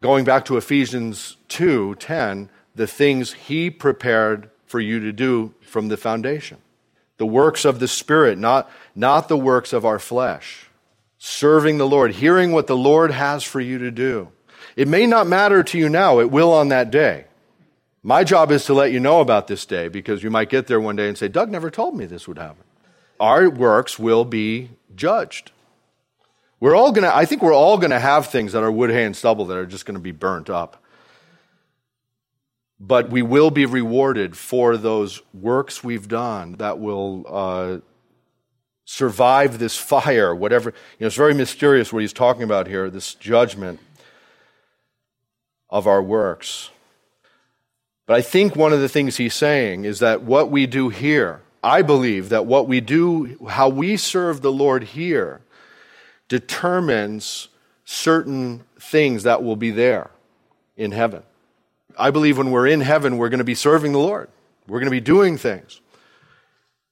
going 0.05 0.23
back 0.27 0.45
to 0.45 0.59
Ephesians 0.59 1.39
2 1.49 1.95
10, 1.95 2.51
the 2.75 2.87
things 2.87 3.33
he 3.33 3.71
prepared 3.71 4.51
for 4.67 4.79
you 4.79 5.01
to 5.01 5.11
do 5.11 5.55
from 5.63 5.89
the 5.89 5.97
foundation. 5.97 6.59
The 7.17 7.25
works 7.25 7.65
of 7.65 7.81
the 7.81 7.89
Spirit, 7.89 8.37
not, 8.37 8.71
not 8.95 9.29
the 9.29 9.39
works 9.39 9.73
of 9.73 9.87
our 9.87 9.99
flesh 9.99 10.69
serving 11.17 11.79
the 11.79 11.87
Lord, 11.87 12.11
hearing 12.11 12.53
what 12.53 12.67
the 12.67 12.77
Lord 12.77 13.13
has 13.13 13.45
for 13.45 13.63
you 13.63 13.79
to 13.79 13.91
do. 13.91 14.29
It 14.77 14.89
may 14.89 15.07
not 15.07 15.27
matter 15.27 15.63
to 15.63 15.79
you 15.79 15.89
now, 15.89 16.19
it 16.19 16.31
will 16.31 16.53
on 16.53 16.69
that 16.69 16.91
day. 16.91 17.25
My 18.03 18.25
job 18.25 18.51
is 18.51 18.67
to 18.67 18.75
let 18.75 18.93
you 18.93 19.01
know 19.01 19.23
about 19.23 19.47
this 19.47 19.65
day 19.65 19.89
because 19.89 20.23
you 20.23 20.29
might 20.29 20.51
get 20.51 20.67
there 20.67 20.83
one 20.83 20.97
day 20.97 21.09
and 21.09 21.17
say, 21.17 21.29
Doug 21.29 21.51
never 21.51 21.71
told 21.71 21.97
me 21.97 22.05
this 22.05 22.29
would 22.29 22.37
happen. 22.37 22.65
Our 23.19 23.49
works 23.49 23.99
will 23.99 24.27
be 24.27 24.69
judged. 24.95 25.51
We're 26.61 26.75
all 26.75 26.93
going 26.93 27.05
to, 27.05 27.15
I 27.15 27.25
think 27.25 27.43
we're 27.43 27.55
all 27.55 27.79
going 27.79 27.91
to 27.91 28.01
have 28.01 28.27
things 28.27 28.53
that 28.53 28.63
are 28.63 28.71
wood, 28.71 28.91
hay, 28.91 29.05
and 29.05 29.17
stubble 29.17 29.45
that 29.47 29.57
are 29.57 29.67
just 29.67 29.87
going 29.87 29.97
to 29.97 30.01
be 30.01 30.13
burnt 30.13 30.49
up. 30.49 30.83
But 32.81 33.11
we 33.11 33.23
will 33.23 33.51
be 33.51 33.67
rewarded 33.67 34.37
for 34.37 34.77
those 34.77 35.23
works 35.33 35.85
we've 35.85 36.09
done 36.09 36.53
that 36.55 36.79
will 36.79 37.25
uh, 37.29 37.79
survive 38.85 39.59
this 39.59 39.77
fire, 39.77 40.35
whatever. 40.35 40.71
You 40.71 41.05
know, 41.05 41.07
it's 41.07 41.17
very 41.17 41.35
mysterious 41.35 41.93
what 41.93 42.03
he's 42.03 42.13
talking 42.13 42.43
about 42.43 42.67
here, 42.67 42.91
this 42.91 43.15
judgment 43.15 43.81
of 45.71 45.87
our 45.87 46.03
works. 46.03 46.71
But 48.07 48.17
I 48.17 48.23
think 48.23 48.55
one 48.55 48.73
of 48.73 48.81
the 48.81 48.89
things 48.89 49.17
he's 49.17 49.35
saying 49.35 49.85
is 49.85 49.99
that 50.01 50.23
what 50.23 50.51
we 50.51 50.67
do 50.67 50.91
here, 50.91 51.41
I 51.63 51.83
believe 51.83 52.29
that 52.29 52.45
what 52.45 52.69
we 52.69 52.81
do, 52.81 53.39
how 53.49 53.69
we 53.69 53.97
serve 53.97 54.43
the 54.43 54.53
Lord 54.53 54.85
here, 54.85 55.41
determines 56.29 57.49
certain 57.85 58.65
things 58.81 59.23
that 59.25 59.43
will 59.43 59.57
be 59.57 59.71
there 59.71 60.11
in 60.77 60.93
heaven. 60.93 61.23
I 61.99 62.11
believe 62.11 62.39
when 62.39 62.51
we're 62.51 62.67
in 62.67 62.81
heaven, 62.81 63.19
we're 63.19 63.29
going 63.29 63.39
to 63.39 63.45
be 63.45 63.55
serving 63.55 63.93
the 63.93 63.99
Lord. 63.99 64.29
We're 64.67 64.81
going 64.81 64.87
to 64.87 64.91
be 64.91 65.01
doing 65.01 65.37
things 65.37 65.81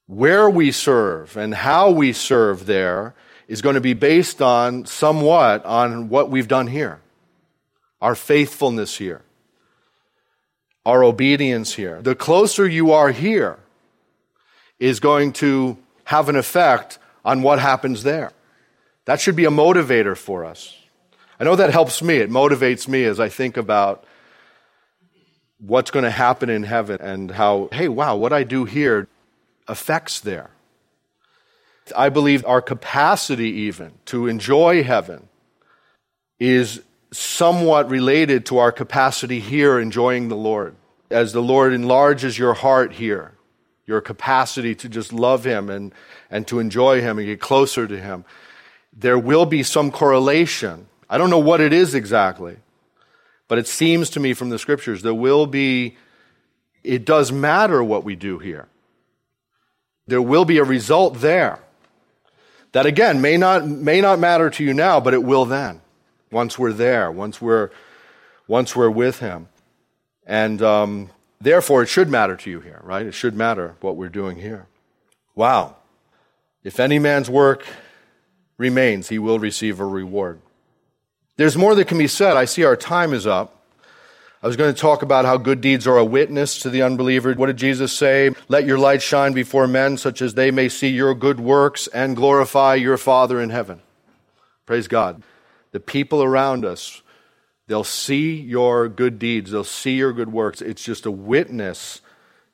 where 0.06 0.50
we 0.50 0.70
serve 0.70 1.36
and 1.36 1.54
how 1.54 1.90
we 1.90 2.12
serve 2.12 2.66
there 2.66 3.14
is 3.48 3.62
going 3.62 3.74
to 3.74 3.80
be 3.80 3.94
based 3.94 4.42
on 4.42 4.84
somewhat 4.84 5.64
on 5.64 6.08
what 6.08 6.30
we've 6.30 6.48
done 6.48 6.66
here, 6.66 7.00
our 8.00 8.14
faithfulness 8.14 8.96
here, 8.96 9.22
our 10.84 11.02
obedience 11.02 11.74
here. 11.74 12.02
The 12.02 12.14
closer 12.14 12.66
you 12.66 12.92
are 12.92 13.10
here 13.10 13.58
is 14.78 15.00
going 15.00 15.32
to 15.32 15.78
have 16.04 16.28
an 16.28 16.36
effect 16.36 16.98
on 17.24 17.42
what 17.42 17.58
happens 17.58 18.02
there. 18.02 18.32
That 19.04 19.20
should 19.20 19.36
be 19.36 19.44
a 19.44 19.50
motivator 19.50 20.16
for 20.16 20.44
us. 20.44 20.76
I 21.40 21.44
know 21.44 21.56
that 21.56 21.70
helps 21.70 22.02
me. 22.02 22.16
It 22.16 22.30
motivates 22.30 22.86
me 22.86 23.04
as 23.04 23.18
I 23.18 23.28
think 23.28 23.56
about 23.56 24.04
what's 25.58 25.90
going 25.90 26.04
to 26.04 26.10
happen 26.10 26.50
in 26.50 26.62
heaven 26.62 27.00
and 27.00 27.30
how, 27.30 27.68
hey, 27.72 27.88
wow, 27.88 28.16
what 28.16 28.32
I 28.32 28.44
do 28.44 28.64
here 28.64 29.08
affects 29.66 30.20
there. 30.20 30.50
I 31.96 32.08
believe 32.08 32.44
our 32.46 32.62
capacity, 32.62 33.50
even 33.50 33.92
to 34.06 34.28
enjoy 34.28 34.82
heaven, 34.82 35.28
is 36.38 36.82
somewhat 37.12 37.90
related 37.90 38.46
to 38.46 38.58
our 38.58 38.72
capacity 38.72 39.40
here 39.40 39.78
enjoying 39.78 40.28
the 40.28 40.36
Lord. 40.36 40.76
As 41.10 41.32
the 41.32 41.42
Lord 41.42 41.72
enlarges 41.72 42.38
your 42.38 42.54
heart 42.54 42.94
here, 42.94 43.32
your 43.86 44.00
capacity 44.00 44.74
to 44.76 44.88
just 44.88 45.12
love 45.12 45.44
Him 45.44 45.68
and, 45.68 45.92
and 46.30 46.46
to 46.46 46.58
enjoy 46.58 47.00
Him 47.00 47.18
and 47.18 47.26
get 47.26 47.40
closer 47.40 47.86
to 47.86 48.00
Him, 48.00 48.24
there 48.92 49.18
will 49.18 49.46
be 49.46 49.62
some 49.62 49.90
correlation. 49.90 50.86
I 51.08 51.18
don't 51.18 51.30
know 51.30 51.38
what 51.38 51.60
it 51.60 51.72
is 51.72 51.94
exactly, 51.94 52.56
but 53.48 53.58
it 53.58 53.66
seems 53.66 54.10
to 54.10 54.20
me 54.20 54.34
from 54.34 54.50
the 54.50 54.58
scriptures 54.58 55.02
there 55.02 55.14
will 55.14 55.46
be, 55.46 55.96
it 56.82 57.04
does 57.04 57.32
matter 57.32 57.82
what 57.82 58.04
we 58.04 58.16
do 58.16 58.38
here 58.38 58.68
there 60.06 60.22
will 60.22 60.44
be 60.44 60.58
a 60.58 60.64
result 60.64 61.20
there. 61.20 61.58
That 62.72 62.86
again 62.86 63.20
may 63.20 63.36
not, 63.36 63.66
may 63.66 64.00
not 64.00 64.18
matter 64.18 64.50
to 64.50 64.64
you 64.64 64.74
now, 64.74 65.00
but 65.00 65.14
it 65.14 65.22
will 65.22 65.44
then. 65.44 65.80
Once 66.30 66.58
we're 66.58 66.72
there, 66.72 67.10
once 67.10 67.40
we're, 67.40 67.70
once 68.48 68.74
we're 68.74 68.90
with 68.90 69.18
Him. 69.20 69.48
And 70.26 70.62
um, 70.62 71.10
therefore, 71.40 71.82
it 71.82 71.88
should 71.88 72.08
matter 72.08 72.36
to 72.36 72.50
you 72.50 72.60
here, 72.60 72.80
right? 72.82 73.04
It 73.04 73.12
should 73.12 73.34
matter 73.34 73.76
what 73.80 73.96
we're 73.96 74.08
doing 74.08 74.38
here. 74.38 74.66
Wow. 75.34 75.76
If 76.64 76.80
any 76.80 76.98
man's 76.98 77.28
work 77.28 77.66
remains, 78.62 79.08
he 79.08 79.18
will 79.18 79.38
receive 79.38 79.80
a 79.80 79.84
reward. 79.84 80.40
There's 81.36 81.56
more 81.56 81.74
that 81.74 81.88
can 81.88 81.98
be 81.98 82.06
said. 82.06 82.36
I 82.36 82.44
see 82.44 82.64
our 82.64 82.76
time 82.76 83.12
is 83.12 83.26
up. 83.26 83.58
I 84.42 84.46
was 84.46 84.56
going 84.56 84.72
to 84.72 84.80
talk 84.80 85.02
about 85.02 85.24
how 85.24 85.36
good 85.36 85.60
deeds 85.60 85.86
are 85.86 85.98
a 85.98 86.04
witness 86.04 86.58
to 86.60 86.70
the 86.70 86.82
unbeliever. 86.82 87.32
What 87.34 87.46
did 87.46 87.56
Jesus 87.56 87.92
say? 87.92 88.30
Let 88.48 88.64
your 88.64 88.78
light 88.78 89.02
shine 89.02 89.32
before 89.32 89.66
men 89.66 89.96
such 89.96 90.22
as 90.22 90.34
they 90.34 90.50
may 90.50 90.68
see 90.68 90.88
your 90.88 91.14
good 91.14 91.40
works 91.40 91.86
and 91.88 92.16
glorify 92.16 92.74
your 92.76 92.96
Father 92.96 93.40
in 93.40 93.50
heaven. 93.50 93.82
Praise 94.66 94.88
God. 94.88 95.22
The 95.72 95.80
people 95.80 96.22
around 96.22 96.64
us, 96.64 97.02
they'll 97.66 97.84
see 97.84 98.34
your 98.34 98.88
good 98.88 99.18
deeds, 99.18 99.50
they'll 99.50 99.64
see 99.64 99.96
your 99.96 100.12
good 100.12 100.32
works. 100.32 100.60
It's 100.60 100.84
just 100.84 101.06
a 101.06 101.10
witness 101.10 102.00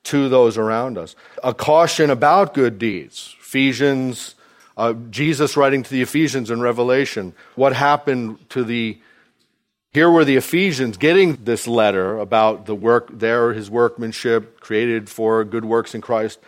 to 0.05 0.29
those 0.29 0.57
around 0.57 0.97
us. 0.97 1.17
A 1.43 1.53
caution 1.53 2.11
about 2.11 2.55
good 2.55 2.79
deeds. 2.79 3.35
Ephesians, 3.41 4.35
uh, 4.79 4.95
Jesus 5.11 5.57
writing 5.57 5.83
to 5.83 5.91
the 5.91 6.03
Ephesians 6.03 6.51
in 6.51 6.61
Revelation, 6.61 7.35
what 7.57 7.75
happened 7.75 8.39
to 8.51 8.65
the 8.65 8.99
here 9.91 10.11
were 10.11 10.25
the 10.25 10.37
Ephesians 10.37 10.97
getting 10.97 11.37
this 11.45 11.67
letter 11.67 12.19
about 12.19 12.67
the 12.67 12.75
work 12.75 13.09
there, 13.11 13.55
his 13.55 13.71
workmanship, 13.71 14.61
created 14.61 15.09
for 15.09 15.43
good 15.45 15.65
works 15.65 15.95
in 15.95 16.03
Christ. 16.03 16.39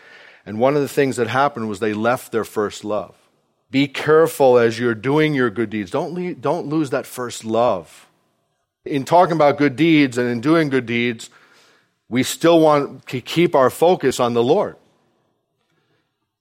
And 0.45 0.59
one 0.61 0.77
of 0.77 0.83
the 0.83 0.89
things 0.89 1.17
that 1.17 1.27
happened 1.27 1.69
was 1.69 1.81
they 1.81 1.95
left 1.95 2.33
their 2.33 2.45
first 2.45 2.85
love. 2.85 3.17
Be 3.71 3.89
careful 3.89 4.59
as 4.59 4.79
you're 4.79 4.95
doing 4.95 5.35
your 5.35 5.49
good 5.49 5.71
deeds. 5.71 5.91
Don't, 5.91 6.41
don't 6.41 6.67
lose 6.67 6.91
that 6.91 7.07
first 7.07 7.45
love. 7.45 8.07
In 8.85 9.05
talking 9.05 9.37
about 9.37 9.59
good 9.59 9.75
deeds 9.75 10.19
and 10.19 10.29
in 10.29 10.41
doing 10.41 10.69
good 10.69 10.87
deeds, 10.87 11.31
we 12.09 12.23
still 12.23 12.61
want 12.61 13.07
to 13.09 13.21
keep 13.21 13.55
our 13.55 13.71
focus 13.71 14.21
on 14.21 14.35
the 14.35 14.43
Lord. 14.43 14.77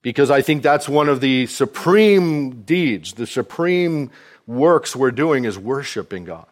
Because 0.01 0.31
I 0.31 0.41
think 0.41 0.63
that's 0.63 0.87
one 0.87 1.09
of 1.09 1.19
the 1.19 1.45
supreme 1.47 2.61
deeds, 2.61 3.13
the 3.13 3.27
supreme 3.27 4.11
works 4.47 4.95
we're 4.95 5.11
doing 5.11 5.45
is 5.45 5.57
worshiping 5.57 6.25
God. 6.25 6.47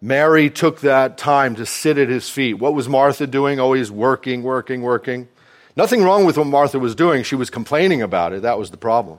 Mary 0.00 0.50
took 0.50 0.80
that 0.80 1.16
time 1.18 1.54
to 1.56 1.66
sit 1.66 1.98
at 1.98 2.08
his 2.08 2.28
feet. 2.28 2.54
What 2.54 2.74
was 2.74 2.88
Martha 2.88 3.26
doing? 3.26 3.58
Always 3.58 3.90
working, 3.90 4.42
working, 4.42 4.82
working. 4.82 5.28
Nothing 5.76 6.02
wrong 6.02 6.24
with 6.24 6.38
what 6.38 6.46
Martha 6.46 6.78
was 6.78 6.94
doing. 6.94 7.22
She 7.22 7.34
was 7.34 7.50
complaining 7.50 8.02
about 8.02 8.32
it. 8.32 8.42
That 8.42 8.58
was 8.58 8.70
the 8.70 8.76
problem. 8.76 9.18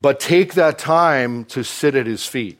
But 0.00 0.20
take 0.20 0.54
that 0.54 0.78
time 0.78 1.44
to 1.46 1.64
sit 1.64 1.94
at 1.94 2.06
his 2.06 2.26
feet. 2.26 2.58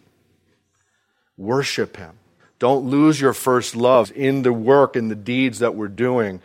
Worship 1.36 1.96
him. 1.96 2.12
Don't 2.58 2.86
lose 2.86 3.20
your 3.20 3.34
first 3.34 3.76
love 3.76 4.12
in 4.14 4.42
the 4.42 4.52
work 4.52 4.96
and 4.96 5.10
the 5.10 5.16
deeds 5.16 5.58
that 5.58 5.74
we're 5.74 5.88
doing, 5.88 6.40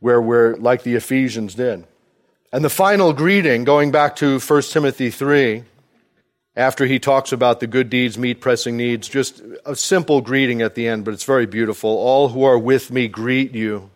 where 0.00 0.20
we're 0.20 0.56
like 0.56 0.82
the 0.82 0.94
Ephesians 0.94 1.54
did. 1.54 1.84
And 2.52 2.64
the 2.64 2.70
final 2.70 3.12
greeting, 3.12 3.64
going 3.64 3.90
back 3.90 4.16
to 4.16 4.38
1 4.38 4.62
Timothy 4.62 5.10
3, 5.10 5.64
after 6.56 6.86
he 6.86 6.98
talks 6.98 7.32
about 7.32 7.60
the 7.60 7.66
good 7.66 7.90
deeds 7.90 8.16
meet 8.16 8.40
pressing 8.40 8.76
needs, 8.76 9.08
just 9.08 9.42
a 9.66 9.76
simple 9.76 10.22
greeting 10.22 10.62
at 10.62 10.74
the 10.74 10.88
end, 10.88 11.04
but 11.04 11.12
it's 11.12 11.24
very 11.24 11.44
beautiful. 11.44 11.90
All 11.90 12.30
who 12.30 12.44
are 12.44 12.58
with 12.58 12.90
me 12.90 13.08
greet 13.08 13.52
you. 13.52 13.90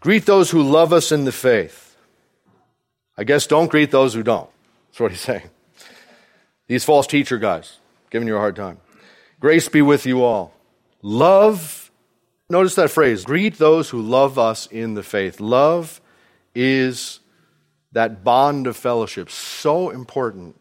Greet 0.00 0.26
those 0.26 0.50
who 0.50 0.62
love 0.62 0.92
us 0.92 1.12
in 1.12 1.24
the 1.24 1.32
faith. 1.32 1.96
I 3.16 3.24
guess 3.24 3.46
don't 3.46 3.70
greet 3.70 3.90
those 3.90 4.14
who 4.14 4.22
don't. 4.22 4.50
That's 4.88 5.00
what 5.00 5.10
he's 5.12 5.20
saying. 5.20 5.50
These 6.66 6.84
false 6.84 7.06
teacher 7.06 7.38
guys 7.38 7.78
giving 8.10 8.26
you 8.26 8.36
a 8.36 8.40
hard 8.40 8.56
time. 8.56 8.78
Grace 9.38 9.68
be 9.68 9.82
with 9.82 10.06
you 10.06 10.24
all. 10.24 10.52
Love, 11.02 11.79
notice 12.50 12.74
that 12.74 12.90
phrase, 12.90 13.24
greet 13.24 13.58
those 13.58 13.90
who 13.90 14.00
love 14.00 14.38
us 14.38 14.66
in 14.66 14.94
the 14.94 15.02
faith. 15.02 15.40
Love 15.40 16.00
is 16.54 17.20
that 17.92 18.22
bond 18.22 18.66
of 18.66 18.76
fellowship, 18.76 19.30
so 19.30 19.90
important. 19.90 20.56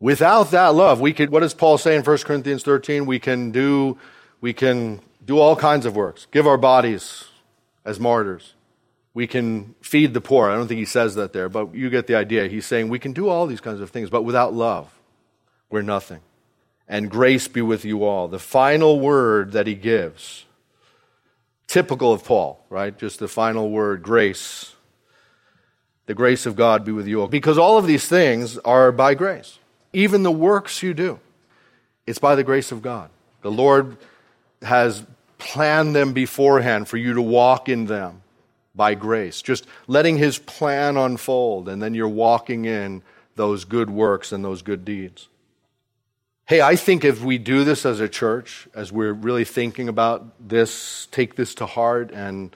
Without 0.00 0.50
that 0.50 0.74
love, 0.74 1.00
we 1.00 1.12
could, 1.12 1.30
what 1.30 1.40
does 1.40 1.54
Paul 1.54 1.78
say 1.78 1.96
in 1.96 2.02
1 2.02 2.18
Corinthians 2.18 2.62
13? 2.62 3.06
We 3.06 3.18
can 3.18 3.52
do, 3.52 3.96
we 4.40 4.52
can 4.52 5.00
do 5.24 5.38
all 5.38 5.56
kinds 5.56 5.86
of 5.86 5.96
works, 5.96 6.26
give 6.30 6.46
our 6.46 6.58
bodies 6.58 7.24
as 7.84 7.98
martyrs. 7.98 8.54
We 9.14 9.26
can 9.26 9.74
feed 9.80 10.12
the 10.12 10.20
poor. 10.20 10.50
I 10.50 10.56
don't 10.56 10.66
think 10.66 10.78
he 10.78 10.84
says 10.84 11.14
that 11.14 11.32
there, 11.32 11.48
but 11.48 11.74
you 11.74 11.88
get 11.88 12.08
the 12.08 12.16
idea. 12.16 12.48
He's 12.48 12.66
saying 12.66 12.88
we 12.88 12.98
can 12.98 13.12
do 13.12 13.28
all 13.28 13.46
these 13.46 13.60
kinds 13.60 13.80
of 13.80 13.90
things, 13.90 14.10
but 14.10 14.22
without 14.22 14.52
love, 14.52 14.92
we're 15.70 15.82
nothing. 15.82 16.20
And 16.88 17.10
grace 17.10 17.48
be 17.48 17.62
with 17.62 17.84
you 17.84 18.04
all. 18.04 18.28
The 18.28 18.38
final 18.38 19.00
word 19.00 19.52
that 19.52 19.66
he 19.66 19.74
gives, 19.74 20.44
typical 21.74 22.12
of 22.12 22.24
Paul, 22.24 22.64
right? 22.70 22.96
Just 22.96 23.18
the 23.18 23.28
final 23.28 23.70
word, 23.70 24.02
grace 24.02 24.74
the 26.06 26.14
grace 26.14 26.46
of 26.46 26.56
God 26.56 26.84
be 26.84 26.92
with 26.92 27.06
you. 27.06 27.26
Because 27.26 27.58
all 27.58 27.78
of 27.78 27.86
these 27.86 28.06
things 28.06 28.58
are 28.58 28.92
by 28.92 29.14
grace. 29.14 29.58
Even 29.92 30.22
the 30.22 30.30
works 30.30 30.82
you 30.82 30.92
do, 30.92 31.20
it's 32.06 32.18
by 32.18 32.34
the 32.34 32.44
grace 32.44 32.72
of 32.72 32.82
God. 32.82 33.10
The 33.42 33.50
Lord 33.50 33.96
has 34.62 35.04
planned 35.38 35.94
them 35.94 36.12
beforehand 36.12 36.88
for 36.88 36.96
you 36.96 37.14
to 37.14 37.22
walk 37.22 37.68
in 37.68 37.86
them 37.86 38.22
by 38.74 38.94
grace. 38.94 39.40
Just 39.40 39.66
letting 39.86 40.18
His 40.18 40.38
plan 40.38 40.96
unfold, 40.96 41.68
and 41.68 41.80
then 41.80 41.94
you're 41.94 42.08
walking 42.08 42.64
in 42.64 43.02
those 43.36 43.64
good 43.64 43.90
works 43.90 44.32
and 44.32 44.44
those 44.44 44.62
good 44.62 44.84
deeds. 44.84 45.28
Hey, 46.46 46.60
I 46.60 46.76
think 46.76 47.06
if 47.06 47.22
we 47.22 47.38
do 47.38 47.64
this 47.64 47.86
as 47.86 48.00
a 48.00 48.08
church, 48.08 48.68
as 48.74 48.92
we're 48.92 49.14
really 49.14 49.44
thinking 49.44 49.88
about 49.88 50.26
this, 50.46 51.08
take 51.10 51.36
this 51.36 51.54
to 51.54 51.64
heart, 51.64 52.10
and 52.10 52.54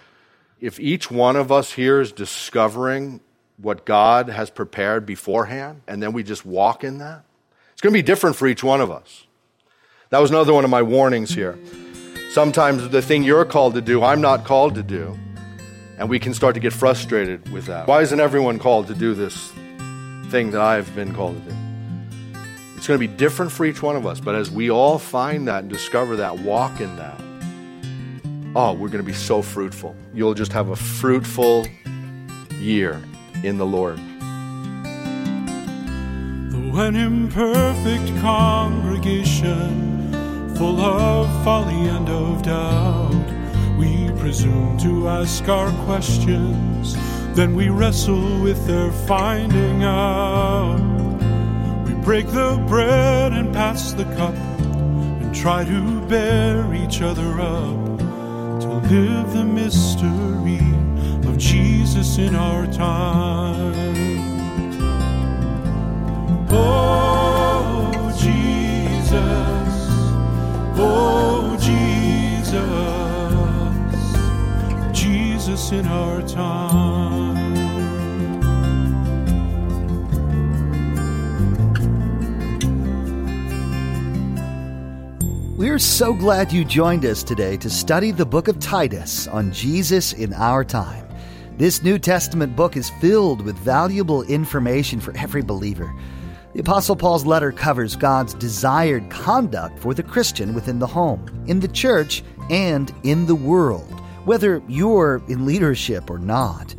if 0.60 0.78
each 0.78 1.10
one 1.10 1.36
of 1.36 1.50
us 1.50 1.72
here 1.72 2.02
is 2.02 2.12
discovering 2.12 3.20
what 3.56 3.86
God 3.86 4.28
has 4.28 4.50
prepared 4.50 5.06
beforehand, 5.06 5.80
and 5.88 6.02
then 6.02 6.12
we 6.12 6.22
just 6.22 6.44
walk 6.44 6.84
in 6.84 6.98
that? 6.98 7.24
It's 7.72 7.80
going 7.80 7.94
to 7.94 7.98
be 7.98 8.02
different 8.02 8.36
for 8.36 8.46
each 8.46 8.62
one 8.62 8.82
of 8.82 8.90
us. 8.90 9.26
That 10.10 10.18
was 10.18 10.30
another 10.30 10.52
one 10.52 10.64
of 10.64 10.70
my 10.70 10.82
warnings 10.82 11.34
here. 11.34 11.58
Sometimes 12.30 12.86
the 12.90 13.00
thing 13.00 13.22
you're 13.22 13.46
called 13.46 13.72
to 13.74 13.80
do, 13.80 14.04
I'm 14.04 14.20
not 14.20 14.44
called 14.44 14.74
to 14.74 14.82
do. 14.82 15.18
And 15.96 16.10
we 16.10 16.18
can 16.18 16.34
start 16.34 16.54
to 16.56 16.60
get 16.60 16.74
frustrated 16.74 17.50
with 17.50 17.64
that. 17.66 17.86
Why 17.86 18.02
isn't 18.02 18.20
everyone 18.20 18.58
called 18.58 18.88
to 18.88 18.94
do 18.94 19.14
this 19.14 19.50
thing 20.28 20.50
that 20.50 20.60
I've 20.60 20.94
been 20.94 21.14
called 21.14 21.42
to 21.42 21.50
do? 21.50 21.67
It's 22.78 22.86
going 22.86 23.00
to 23.00 23.08
be 23.08 23.12
different 23.12 23.50
for 23.50 23.66
each 23.66 23.82
one 23.82 23.96
of 23.96 24.06
us. 24.06 24.20
But 24.20 24.36
as 24.36 24.52
we 24.52 24.70
all 24.70 25.00
find 25.00 25.48
that 25.48 25.64
and 25.64 25.68
discover 25.68 26.14
that, 26.14 26.38
walk 26.38 26.80
in 26.80 26.94
that, 26.94 27.20
oh, 28.54 28.72
we're 28.72 28.86
going 28.86 29.02
to 29.02 29.06
be 29.06 29.12
so 29.12 29.42
fruitful. 29.42 29.96
You'll 30.14 30.34
just 30.34 30.52
have 30.52 30.68
a 30.68 30.76
fruitful 30.76 31.66
year 32.60 33.02
in 33.42 33.58
the 33.58 33.66
Lord. 33.66 33.98
Though 36.52 36.80
an 36.80 36.94
imperfect 36.94 38.16
congregation, 38.20 40.12
full 40.54 40.80
of 40.80 41.26
folly 41.44 41.88
and 41.88 42.08
of 42.08 42.42
doubt, 42.42 43.76
we 43.76 44.08
presume 44.20 44.78
to 44.78 45.08
ask 45.08 45.48
our 45.48 45.72
questions, 45.84 46.96
then 47.34 47.56
we 47.56 47.70
wrestle 47.70 48.40
with 48.40 48.64
their 48.68 48.92
finding 48.92 49.82
out. 49.82 50.97
Break 52.08 52.28
the 52.28 52.56
bread 52.66 53.34
and 53.34 53.52
pass 53.52 53.92
the 53.92 54.04
cup 54.16 54.34
and 54.34 55.34
try 55.34 55.62
to 55.62 56.00
bear 56.06 56.72
each 56.72 57.02
other 57.02 57.38
up 57.38 57.98
to 58.62 58.68
live 58.88 59.34
the 59.34 59.44
mystery 59.44 60.56
of 61.28 61.36
Jesus 61.36 62.16
in 62.16 62.34
our 62.34 62.66
time. 62.68 63.74
Oh, 66.50 67.92
Jesus, 68.18 69.12
oh, 70.78 71.58
Jesus, 71.60 72.58
Jesus 74.98 75.72
in 75.72 75.86
our 75.86 76.22
time. 76.22 76.67
We're 85.78 85.82
so 85.82 86.12
glad 86.12 86.52
you 86.52 86.64
joined 86.64 87.04
us 87.04 87.22
today 87.22 87.56
to 87.58 87.70
study 87.70 88.10
the 88.10 88.26
book 88.26 88.48
of 88.48 88.58
Titus 88.58 89.28
on 89.28 89.52
Jesus 89.52 90.12
in 90.12 90.34
our 90.34 90.64
time. 90.64 91.06
This 91.56 91.84
New 91.84 92.00
Testament 92.00 92.56
book 92.56 92.76
is 92.76 92.90
filled 93.00 93.42
with 93.42 93.56
valuable 93.58 94.24
information 94.24 94.98
for 94.98 95.16
every 95.16 95.40
believer. 95.40 95.94
The 96.52 96.62
Apostle 96.62 96.96
Paul's 96.96 97.24
letter 97.24 97.52
covers 97.52 97.94
God's 97.94 98.34
desired 98.34 99.08
conduct 99.08 99.78
for 99.78 99.94
the 99.94 100.02
Christian 100.02 100.52
within 100.52 100.80
the 100.80 100.86
home, 100.88 101.24
in 101.46 101.60
the 101.60 101.68
church, 101.68 102.24
and 102.50 102.92
in 103.04 103.26
the 103.26 103.36
world, 103.36 104.00
whether 104.24 104.60
you're 104.66 105.22
in 105.28 105.46
leadership 105.46 106.10
or 106.10 106.18
not. 106.18 106.74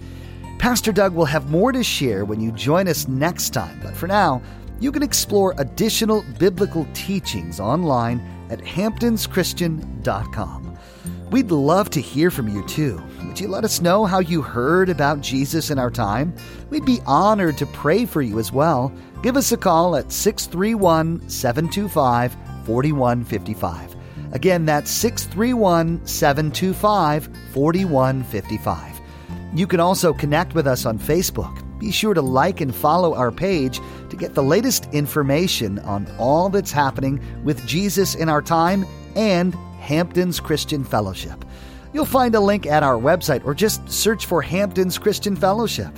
Pastor 0.58 0.92
Doug 0.92 1.14
will 1.14 1.24
have 1.24 1.50
more 1.50 1.72
to 1.72 1.86
share 1.86 2.26
when 2.26 2.42
you 2.42 2.52
join 2.52 2.86
us 2.90 3.08
next 3.08 3.52
time, 3.52 3.80
but 3.82 3.96
for 3.96 4.08
now, 4.08 4.42
you 4.80 4.92
can 4.92 5.04
explore 5.04 5.54
additional 5.58 6.24
biblical 6.38 6.88
teachings 6.94 7.60
online 7.60 8.22
at 8.50 8.60
hamptonschristian.com. 8.60 10.78
We'd 11.32 11.52
love 11.52 11.90
to 11.92 12.02
hear 12.02 12.32
from 12.32 12.48
you 12.48 12.66
too. 12.68 13.02
Would 13.26 13.40
you 13.40 13.48
let 13.48 13.64
us 13.64 13.82
know 13.82 14.06
how 14.06 14.20
you 14.20 14.42
heard 14.42 14.90
about 14.90 15.22
Jesus 15.22 15.70
in 15.70 15.78
our 15.78 15.92
time? 15.92 16.34
We'd 16.72 16.86
be 16.86 17.02
honored 17.06 17.58
to 17.60 17.68
pray 17.68 18.06
for 18.06 18.24
you 18.24 18.40
as 18.40 18.52
well. 18.52 18.92
Give 19.22 19.38
us 19.38 19.52
a 19.52 19.58
call 19.58 19.96
at 19.96 20.12
631 20.12 21.30
725 21.30 22.36
4155. 22.66 23.96
Again, 24.32 24.66
that's 24.66 24.90
631 24.90 26.06
725 26.06 27.30
4155. 27.54 29.02
You 29.54 29.68
can 29.68 29.80
also 29.80 30.14
connect 30.14 30.56
with 30.56 30.68
us 30.68 30.86
on 30.86 30.98
Facebook. 30.98 31.64
Be 31.80 31.92
sure 31.92 32.14
to 32.14 32.22
like 32.22 32.62
and 32.62 32.76
follow 32.76 33.16
our 33.16 33.32
page 33.32 33.80
to 34.10 34.16
get 34.16 34.36
the 34.36 34.44
latest 34.44 34.88
information 34.94 35.80
on 35.80 36.08
all 36.18 36.50
that's 36.50 36.72
happening 36.72 37.20
with 37.44 37.66
Jesus 37.66 38.16
in 38.16 38.30
our 38.30 38.42
time 38.42 38.86
and 39.16 39.56
Hampton's 39.80 40.40
Christian 40.40 40.84
Fellowship. 40.84 41.44
You'll 41.94 42.06
find 42.06 42.36
a 42.36 42.40
link 42.40 42.68
at 42.68 42.84
our 42.84 42.98
website 42.98 43.44
or 43.46 43.56
just 43.56 43.90
search 43.90 44.26
for 44.26 44.42
Hampton's 44.42 44.98
Christian 44.98 45.36
Fellowship. 45.36 45.94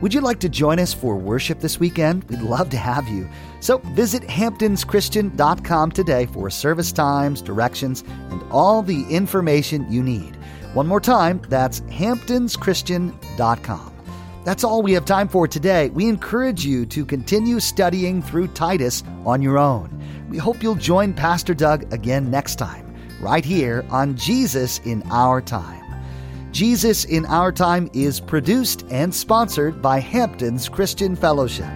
Would 0.00 0.12
you 0.12 0.20
like 0.20 0.40
to 0.40 0.48
join 0.50 0.80
us 0.80 0.92
for 0.92 1.16
worship 1.16 1.60
this 1.60 1.80
weekend? 1.80 2.24
We'd 2.24 2.42
love 2.42 2.68
to 2.70 2.76
have 2.76 3.06
you. 3.08 3.28
So 3.60 3.78
visit 3.78 4.24
hamptonschristian.com 4.24 5.92
today 5.92 6.26
for 6.26 6.50
service 6.50 6.90
times, 6.92 7.40
directions, 7.40 8.04
and 8.30 8.42
all 8.50 8.82
the 8.82 9.06
information 9.08 9.90
you 9.90 10.02
need. 10.02 10.36
One 10.74 10.88
more 10.88 11.00
time, 11.00 11.40
that's 11.48 11.80
hamptonschristian.com. 11.82 13.93
That's 14.44 14.62
all 14.62 14.82
we 14.82 14.92
have 14.92 15.06
time 15.06 15.28
for 15.28 15.48
today. 15.48 15.88
We 15.88 16.06
encourage 16.06 16.66
you 16.66 16.84
to 16.86 17.06
continue 17.06 17.60
studying 17.60 18.20
through 18.20 18.48
Titus 18.48 19.02
on 19.24 19.40
your 19.40 19.58
own. 19.58 20.02
We 20.28 20.36
hope 20.36 20.62
you'll 20.62 20.74
join 20.74 21.14
Pastor 21.14 21.54
Doug 21.54 21.90
again 21.92 22.30
next 22.30 22.56
time 22.56 22.94
right 23.20 23.44
here 23.44 23.86
on 23.90 24.16
Jesus 24.16 24.80
in 24.84 25.02
Our 25.10 25.40
Time. 25.40 25.82
Jesus 26.52 27.06
in 27.06 27.24
Our 27.24 27.52
Time 27.52 27.88
is 27.94 28.20
produced 28.20 28.84
and 28.90 29.14
sponsored 29.14 29.80
by 29.80 29.98
Hampton's 29.98 30.68
Christian 30.68 31.16
Fellowship. 31.16 31.72